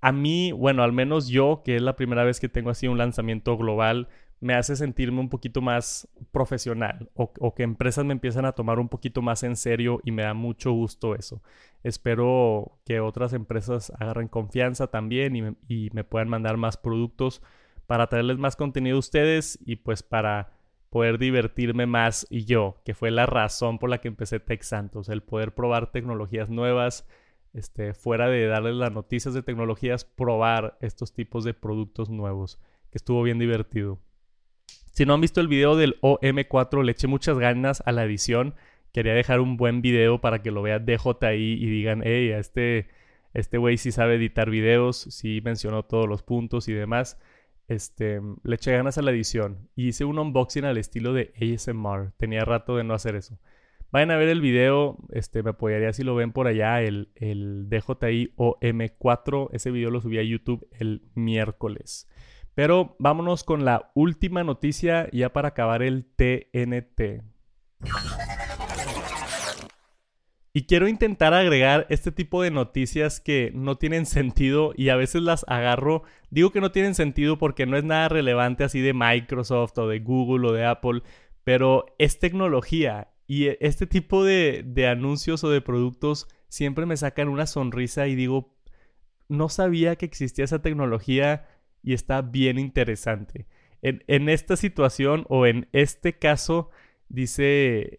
a 0.00 0.12
mí, 0.12 0.52
bueno, 0.52 0.84
al 0.84 0.92
menos 0.92 1.26
yo, 1.26 1.62
que 1.64 1.74
es 1.74 1.82
la 1.82 1.96
primera 1.96 2.22
vez 2.22 2.38
que 2.38 2.48
tengo 2.48 2.70
así 2.70 2.86
un 2.86 2.98
lanzamiento 2.98 3.56
global, 3.56 4.06
me 4.42 4.54
hace 4.54 4.74
sentirme 4.74 5.20
un 5.20 5.28
poquito 5.28 5.62
más 5.62 6.08
profesional 6.32 7.08
o, 7.14 7.54
que 7.54 7.62
empresas 7.62 8.04
me 8.04 8.12
empiezan 8.12 8.44
a 8.44 8.52
tomar 8.52 8.80
un 8.80 8.88
poquito 8.88 9.22
más 9.22 9.44
en 9.44 9.54
serio 9.54 10.00
y 10.02 10.10
me 10.10 10.24
da 10.24 10.34
mucho 10.34 10.72
gusto 10.72 11.14
eso. 11.14 11.40
Espero 11.84 12.80
que 12.84 12.98
otras 12.98 13.34
empresas 13.34 13.92
agarren 14.00 14.26
confianza 14.26 14.88
también 14.88 15.36
y 15.36 15.42
me, 15.42 15.54
y 15.68 15.90
me 15.92 16.02
puedan 16.02 16.28
mandar 16.28 16.56
más 16.56 16.76
productos 16.76 17.40
para 17.86 18.08
traerles 18.08 18.38
más 18.38 18.56
contenido 18.56 18.96
a 18.96 18.98
ustedes 18.98 19.60
y 19.64 19.76
pues 19.76 20.02
para 20.02 20.50
poder 20.90 21.18
divertirme 21.18 21.86
más 21.86 22.26
y 22.28 22.44
yo, 22.44 22.82
que 22.84 22.94
fue 22.94 23.12
la 23.12 23.26
razón 23.26 23.78
por 23.78 23.90
la 23.90 23.98
que 23.98 24.08
empecé 24.08 24.40
Tech 24.40 24.62
Santos, 24.62 25.08
el 25.08 25.22
poder 25.22 25.54
probar 25.54 25.92
tecnologías 25.92 26.50
nuevas, 26.50 27.06
este, 27.52 27.94
fuera 27.94 28.28
de 28.28 28.46
darles 28.46 28.74
las 28.74 28.90
noticias 28.90 29.34
de 29.34 29.44
tecnologías, 29.44 30.04
probar 30.04 30.78
estos 30.80 31.14
tipos 31.14 31.44
de 31.44 31.54
productos 31.54 32.10
nuevos, 32.10 32.58
que 32.90 32.98
estuvo 32.98 33.22
bien 33.22 33.38
divertido. 33.38 34.00
Si 34.92 35.04
no 35.04 35.14
han 35.14 35.20
visto 35.20 35.40
el 35.40 35.48
video 35.48 35.76
del 35.76 36.00
OM4, 36.00 36.84
le 36.84 36.92
eché 36.92 37.06
muchas 37.06 37.38
ganas 37.38 37.82
a 37.86 37.92
la 37.92 38.04
edición. 38.04 38.54
Quería 38.92 39.14
dejar 39.14 39.40
un 39.40 39.56
buen 39.56 39.82
video 39.82 40.20
para 40.20 40.42
que 40.42 40.50
lo 40.50 40.62
vea 40.62 40.78
DJI 40.78 41.54
y 41.54 41.66
digan, 41.66 42.02
hey, 42.04 42.30
este 42.30 42.88
este 43.34 43.58
güey 43.58 43.78
sí 43.78 43.92
sabe 43.92 44.16
editar 44.16 44.50
videos, 44.50 44.96
sí 44.98 45.40
mencionó 45.42 45.84
todos 45.84 46.08
los 46.08 46.22
puntos 46.22 46.68
y 46.68 46.72
demás. 46.72 47.18
Este, 47.68 48.20
le 48.42 48.54
eché 48.56 48.72
ganas 48.72 48.98
a 48.98 49.02
la 49.02 49.10
edición 49.10 49.70
y 49.74 49.88
hice 49.88 50.04
un 50.04 50.18
unboxing 50.18 50.64
al 50.64 50.76
estilo 50.76 51.14
de 51.14 51.32
ASMR. 51.40 52.12
Tenía 52.18 52.44
rato 52.44 52.76
de 52.76 52.84
no 52.84 52.94
hacer 52.94 53.14
eso. 53.16 53.38
Vayan 53.90 54.10
a 54.10 54.16
ver 54.16 54.28
el 54.28 54.40
video, 54.40 54.98
este, 55.10 55.42
me 55.42 55.50
apoyaría 55.50 55.92
si 55.92 56.02
lo 56.02 56.14
ven 56.14 56.32
por 56.32 56.46
allá, 56.46 56.82
el, 56.82 57.10
el 57.14 57.68
DJI 57.68 58.34
OM4. 58.36 59.48
Ese 59.52 59.70
video 59.70 59.90
lo 59.90 60.00
subí 60.00 60.18
a 60.18 60.22
YouTube 60.22 60.66
el 60.78 61.02
miércoles. 61.14 62.08
Pero 62.54 62.96
vámonos 62.98 63.44
con 63.44 63.64
la 63.64 63.90
última 63.94 64.44
noticia 64.44 65.08
ya 65.12 65.32
para 65.32 65.48
acabar 65.48 65.82
el 65.82 66.04
TNT. 66.04 67.22
Y 70.54 70.66
quiero 70.66 70.86
intentar 70.86 71.32
agregar 71.32 71.86
este 71.88 72.12
tipo 72.12 72.42
de 72.42 72.50
noticias 72.50 73.20
que 73.20 73.52
no 73.54 73.76
tienen 73.76 74.04
sentido 74.04 74.74
y 74.76 74.90
a 74.90 74.96
veces 74.96 75.22
las 75.22 75.46
agarro. 75.48 76.02
Digo 76.28 76.52
que 76.52 76.60
no 76.60 76.72
tienen 76.72 76.94
sentido 76.94 77.38
porque 77.38 77.64
no 77.64 77.78
es 77.78 77.84
nada 77.84 78.10
relevante 78.10 78.62
así 78.62 78.80
de 78.80 78.92
Microsoft 78.92 79.78
o 79.78 79.88
de 79.88 80.00
Google 80.00 80.48
o 80.48 80.52
de 80.52 80.66
Apple, 80.66 81.02
pero 81.42 81.86
es 81.98 82.18
tecnología 82.18 83.12
y 83.26 83.48
este 83.60 83.86
tipo 83.86 84.24
de, 84.24 84.62
anuncios 84.90 85.42
o 85.42 85.48
de 85.48 85.62
productos 85.62 86.28
siempre 86.48 86.84
me 86.84 86.98
sacan 86.98 87.28
una 87.30 87.46
sonrisa 87.46 88.06
y 88.06 88.14
digo, 88.14 88.54
no 89.30 89.48
sabía 89.48 89.96
que 89.96 90.04
existía 90.04 90.44
esa 90.44 90.60
tecnología 90.60 91.46
y 91.82 91.94
está 91.94 92.22
bien 92.22 92.58
interesante. 92.58 93.46
En, 93.82 94.04
en 94.06 94.28
esta 94.28 94.56
situación 94.56 95.24
o 95.28 95.46
en 95.46 95.68
este 95.72 96.18
caso 96.18 96.70
dice 97.08 97.98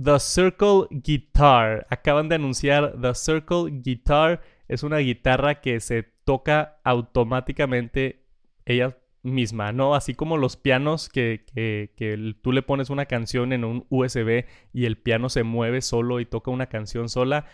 The 0.00 0.20
Circle 0.20 0.86
Guitar. 0.90 1.86
Acaban 1.90 2.28
de 2.28 2.36
anunciar 2.36 3.00
The 3.00 3.14
Circle 3.14 3.80
Guitar. 3.82 4.42
Es 4.68 4.82
una 4.82 4.98
guitarra 4.98 5.60
que 5.60 5.80
se 5.80 6.04
toca 6.24 6.78
automáticamente 6.84 8.24
ella 8.64 8.96
misma, 9.22 9.72
¿no? 9.72 9.94
Así 9.94 10.14
como 10.14 10.36
los 10.36 10.56
pianos 10.56 11.08
que, 11.08 11.44
que, 11.54 12.34
tú 12.42 12.52
le 12.52 12.62
pones 12.62 12.90
una 12.90 13.06
canción 13.06 13.52
en 13.52 13.64
un 13.64 13.86
USB 13.88 14.44
y 14.72 14.84
el 14.84 14.98
piano 14.98 15.28
se 15.28 15.42
mueve 15.42 15.80
solo 15.80 16.20
y 16.20 16.26
toca 16.26 16.50
una 16.50 16.66
canción 16.66 17.08
sola. 17.08 17.46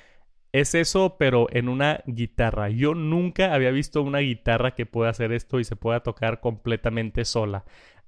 Es 0.55 0.75
eso, 0.75 1.17
pero 1.19 1.49
en 1.51 1.69
una 1.69 2.03
guitarra. 2.07 2.69
Yo 2.71 2.95
nunca 2.95 3.53
había 3.55 3.71
visto 3.71 4.03
una 4.03 4.21
guitarra 4.21 4.75
que 4.75 4.87
pueda 4.87 5.11
hacer 5.11 5.33
esto 5.33 5.59
y 5.59 5.64
se 5.64 5.77
pueda 5.77 6.05
tocar 6.05 6.40
completamente 6.40 7.25
sola. 7.25 7.64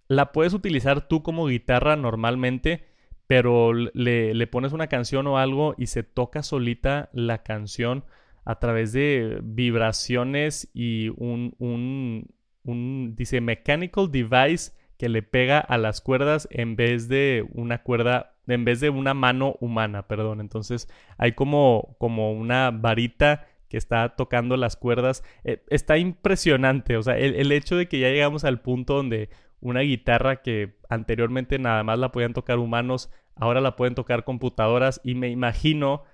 La 0.08 0.32
puedes 0.32 0.54
utilizar 0.54 1.08
tú 1.08 1.22
como 1.22 1.46
guitarra 1.46 1.96
normalmente 1.96 2.84
pero 3.26 3.72
le, 3.72 4.46
pones 4.46 4.72
una 4.72 4.86
canción 4.86 5.26
o 5.26 5.38
algo 5.38 5.74
y 5.76 5.86
se 5.86 6.02
toca 6.02 6.42
solita 6.42 7.10
la 7.12 7.42
canción 7.42 8.04
a 8.44 8.58
través 8.60 8.92
de 8.92 9.40
vibraciones 9.42 10.70
y 10.72 11.08
un, 11.16 11.54
un, 11.58 12.28
un, 12.62 13.14
dice, 13.16 13.40
mechanical 13.40 14.10
device 14.10 14.72
que 14.98 15.08
le 15.08 15.22
pega 15.22 15.58
a 15.58 15.78
las 15.78 16.00
cuerdas 16.00 16.48
en 16.50 16.76
vez 16.76 17.08
de 17.08 17.46
una 17.52 17.82
cuerda, 17.82 18.34
en 18.46 18.64
vez 18.64 18.80
de 18.80 18.90
una 18.90 19.14
mano 19.14 19.56
humana, 19.60 20.06
perdón. 20.06 20.40
Entonces 20.40 20.88
hay 21.18 21.32
como, 21.32 21.96
como 21.98 22.32
una 22.32 22.70
varita 22.70 23.46
que 23.68 23.76
está 23.76 24.16
tocando 24.16 24.56
las 24.56 24.76
cuerdas. 24.76 25.22
Eh, 25.44 25.62
está 25.68 25.98
impresionante, 25.98 26.96
o 26.96 27.02
sea, 27.02 27.18
el, 27.18 27.34
el 27.34 27.52
hecho 27.52 27.76
de 27.76 27.88
que 27.88 27.98
ya 27.98 28.08
llegamos 28.08 28.44
al 28.44 28.60
punto 28.60 28.94
donde 28.94 29.30
una 29.60 29.80
guitarra 29.80 30.42
que 30.42 30.76
anteriormente 30.88 31.58
nada 31.58 31.82
más 31.82 31.98
la 31.98 32.12
podían 32.12 32.34
tocar 32.34 32.58
humanos, 32.58 33.10
ahora 33.34 33.60
la 33.60 33.76
pueden 33.76 33.94
tocar 33.94 34.24
computadoras 34.24 35.00
y 35.04 35.14
me 35.14 35.28
imagino 35.28 36.04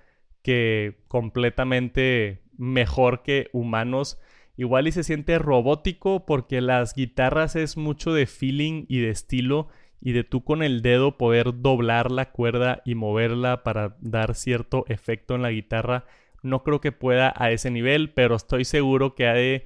que 0.41 0.97
completamente 1.07 2.41
mejor 2.57 3.23
que 3.23 3.49
humanos. 3.53 4.19
Igual 4.55 4.87
y 4.87 4.91
se 4.91 5.03
siente 5.03 5.39
robótico 5.39 6.25
porque 6.25 6.61
las 6.61 6.93
guitarras 6.93 7.55
es 7.55 7.75
mucho 7.75 8.13
de 8.13 8.27
feeling 8.27 8.85
y 8.87 8.99
de 8.99 9.09
estilo 9.09 9.67
y 9.99 10.11
de 10.11 10.23
tú 10.23 10.43
con 10.43 10.61
el 10.61 10.81
dedo 10.81 11.17
poder 11.17 11.61
doblar 11.61 12.11
la 12.11 12.31
cuerda 12.31 12.81
y 12.85 12.93
moverla 12.93 13.63
para 13.63 13.95
dar 14.01 14.35
cierto 14.35 14.85
efecto 14.89 15.33
en 15.33 15.41
la 15.41 15.51
guitarra. 15.51 16.05
No 16.43 16.61
creo 16.63 16.81
que 16.81 16.91
pueda 16.91 17.33
a 17.35 17.51
ese 17.51 17.71
nivel, 17.71 18.11
pero 18.11 18.35
estoy 18.35 18.65
seguro 18.65 19.15
que 19.15 19.27
ha 19.27 19.33
de 19.33 19.65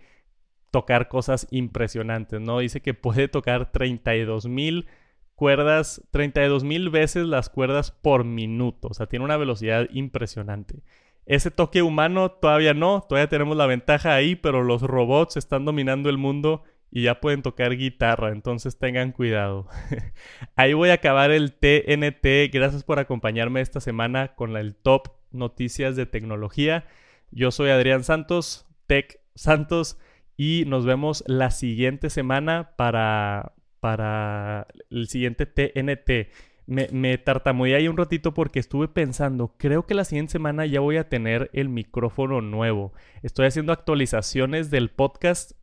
tocar 0.71 1.08
cosas 1.08 1.47
impresionantes, 1.52 2.39
¿no? 2.39 2.60
Dice 2.60 2.82
que 2.82 2.93
puede 2.93 3.28
tocar 3.28 3.71
32 3.71 4.47
mil 4.47 4.86
cuerdas, 5.36 6.02
32 6.12 6.63
mil 6.63 6.89
veces 6.89 7.26
las 7.26 7.50
cuerdas 7.50 7.91
por 7.91 8.23
minuto, 8.23 8.89
o 8.89 8.93
sea, 8.93 9.08
tiene 9.08 9.26
una 9.26 9.38
velocidad 9.38 9.88
impresionante. 9.91 10.84
Ese 11.27 11.51
toque 11.51 11.81
humano 11.81 12.31
todavía 12.31 12.73
no, 12.73 13.05
todavía 13.07 13.27
tenemos 13.27 13.57
la 13.57 13.65
ventaja 13.65 14.15
ahí, 14.15 14.35
pero 14.35 14.63
los 14.63 14.81
robots 14.81 15.35
están 15.35 15.65
dominando 15.65 16.09
el 16.09 16.17
mundo 16.17 16.63
y 16.89 17.03
ya 17.03 17.19
pueden 17.19 17.41
tocar 17.41 17.75
guitarra, 17.75 18.29
entonces 18.29 18.79
tengan 18.79 19.11
cuidado. 19.11 19.67
ahí 20.55 20.71
voy 20.71 20.89
a 20.89 20.93
acabar 20.93 21.31
el 21.31 21.51
TNT, 21.51 22.49
gracias 22.51 22.85
por 22.85 22.99
acompañarme 22.99 23.59
esta 23.59 23.81
semana 23.81 24.35
con 24.35 24.55
el 24.55 24.75
top 24.75 25.09
noticias 25.31 25.97
de 25.97 26.05
tecnología. 26.05 26.85
Yo 27.31 27.51
soy 27.51 27.71
Adrián 27.71 28.05
Santos, 28.05 28.65
Tech 28.87 29.19
Santos 29.35 29.99
y 30.37 30.63
nos 30.65 30.85
vemos 30.85 31.25
la 31.27 31.51
siguiente 31.51 32.09
semana 32.09 32.71
para, 32.77 33.53
para 33.81 34.67
el 34.89 35.09
siguiente 35.09 35.45
TNT. 35.45 36.31
Me, 36.67 36.89
me 36.91 37.17
tartamudeé 37.17 37.75
ahí 37.75 37.88
un 37.88 37.97
ratito 37.97 38.34
porque 38.34 38.60
estuve 38.60 38.88
pensando, 38.88 39.56
creo 39.58 39.88
que 39.88 39.95
la 39.95 40.06
siguiente 40.06 40.34
semana 40.34 40.65
ya 40.65 40.82
voy 40.82 40.97
a 40.97 41.10
tener 41.10 41.49
el 41.53 41.69
micrófono 41.69 42.41
nuevo. 42.41 42.93
Estoy 43.23 43.47
haciendo 43.47 43.73
actualizaciones 43.73 44.69
del 44.69 44.89
podcast 44.89 45.53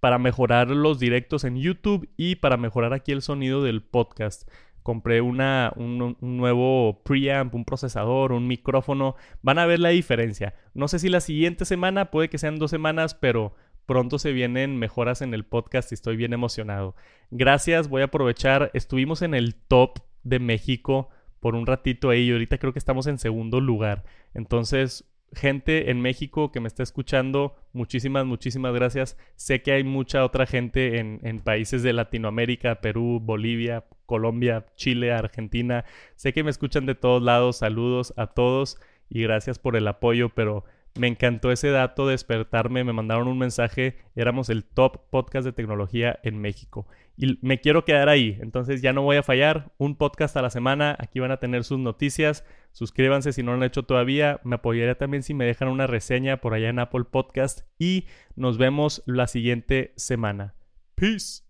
para 0.00 0.18
mejorar 0.18 0.68
los 0.68 0.98
directos 0.98 1.44
en 1.44 1.56
YouTube 1.56 2.08
y 2.16 2.36
para 2.36 2.56
mejorar 2.56 2.92
aquí 2.92 3.12
el 3.12 3.22
sonido 3.22 3.62
del 3.62 3.82
podcast 3.82 4.48
compré 4.86 5.20
una, 5.20 5.72
un, 5.74 6.16
nuevo 6.20 7.02
preamp, 7.02 7.56
un 7.56 7.64
procesador, 7.64 8.30
un 8.30 8.46
micrófono. 8.46 9.16
Van 9.42 9.58
a 9.58 9.66
ver 9.66 9.80
la 9.80 9.88
diferencia. 9.88 10.54
No 10.74 10.86
sé 10.86 11.00
si 11.00 11.08
la 11.08 11.18
siguiente 11.18 11.64
semana, 11.64 12.12
puede 12.12 12.28
que 12.28 12.38
sean 12.38 12.60
dos 12.60 12.70
semanas, 12.70 13.12
pero 13.12 13.56
pronto 13.86 14.18
se 14.18 14.32
vienen 14.32 14.78
mejoras 14.78 15.22
en 15.22 15.32
el 15.32 15.44
podcast 15.44 15.92
y 15.92 15.94
estoy 15.94 16.16
bien 16.16 16.32
emocionado. 16.32 16.94
Gracias, 17.30 17.88
voy 17.88 18.02
a 18.02 18.06
aprovechar. 18.06 18.70
Estuvimos 18.74 19.22
en 19.22 19.34
el 19.34 19.54
top 19.54 20.00
de 20.24 20.38
México 20.40 21.08
por 21.40 21.54
un 21.54 21.66
ratito 21.66 22.10
ahí 22.10 22.28
y 22.28 22.32
ahorita 22.32 22.58
creo 22.58 22.72
que 22.72 22.78
estamos 22.78 23.06
en 23.06 23.18
segundo 23.18 23.60
lugar. 23.60 24.04
Entonces, 24.34 25.04
gente 25.32 25.90
en 25.90 26.00
México 26.00 26.50
que 26.50 26.60
me 26.60 26.68
está 26.68 26.82
escuchando, 26.82 27.54
muchísimas, 27.72 28.26
muchísimas 28.26 28.74
gracias. 28.74 29.16
Sé 29.36 29.62
que 29.62 29.72
hay 29.72 29.84
mucha 29.84 30.24
otra 30.24 30.46
gente 30.46 30.98
en, 30.98 31.20
en, 31.22 31.40
países 31.40 31.82
de 31.82 31.92
Latinoamérica, 31.92 32.80
Perú, 32.80 33.20
Bolivia, 33.22 33.84
Colombia, 34.06 34.66
Chile, 34.76 35.12
Argentina. 35.12 35.84
Sé 36.16 36.32
que 36.32 36.42
me 36.42 36.50
escuchan 36.50 36.86
de 36.86 36.94
todos 36.94 37.22
lados. 37.22 37.58
Saludos 37.58 38.14
a 38.16 38.28
todos 38.28 38.78
y 39.08 39.22
gracias 39.22 39.58
por 39.58 39.76
el 39.76 39.86
apoyo, 39.88 40.30
pero 40.30 40.64
me 40.96 41.08
encantó 41.08 41.52
ese 41.52 41.70
dato, 41.70 42.06
despertarme, 42.06 42.84
me 42.84 42.92
mandaron 42.92 43.28
un 43.28 43.38
mensaje, 43.38 43.96
éramos 44.14 44.48
el 44.48 44.64
top 44.64 45.08
podcast 45.10 45.44
de 45.44 45.52
tecnología 45.52 46.18
en 46.22 46.38
México. 46.40 46.86
Y 47.16 47.38
me 47.40 47.60
quiero 47.60 47.84
quedar 47.84 48.08
ahí, 48.08 48.38
entonces 48.40 48.82
ya 48.82 48.92
no 48.92 49.02
voy 49.02 49.16
a 49.16 49.22
fallar, 49.22 49.72
un 49.78 49.96
podcast 49.96 50.36
a 50.36 50.42
la 50.42 50.50
semana, 50.50 50.96
aquí 50.98 51.20
van 51.20 51.30
a 51.30 51.38
tener 51.38 51.64
sus 51.64 51.78
noticias, 51.78 52.44
suscríbanse 52.72 53.32
si 53.32 53.42
no 53.42 53.52
lo 53.52 53.58
han 53.58 53.62
hecho 53.62 53.84
todavía, 53.84 54.40
me 54.44 54.56
apoyaría 54.56 54.98
también 54.98 55.22
si 55.22 55.32
me 55.32 55.46
dejan 55.46 55.68
una 55.68 55.86
reseña 55.86 56.38
por 56.38 56.54
allá 56.54 56.68
en 56.68 56.78
Apple 56.78 57.04
Podcast 57.10 57.60
y 57.78 58.06
nos 58.34 58.58
vemos 58.58 59.02
la 59.06 59.26
siguiente 59.26 59.92
semana. 59.96 60.54
Peace. 60.94 61.45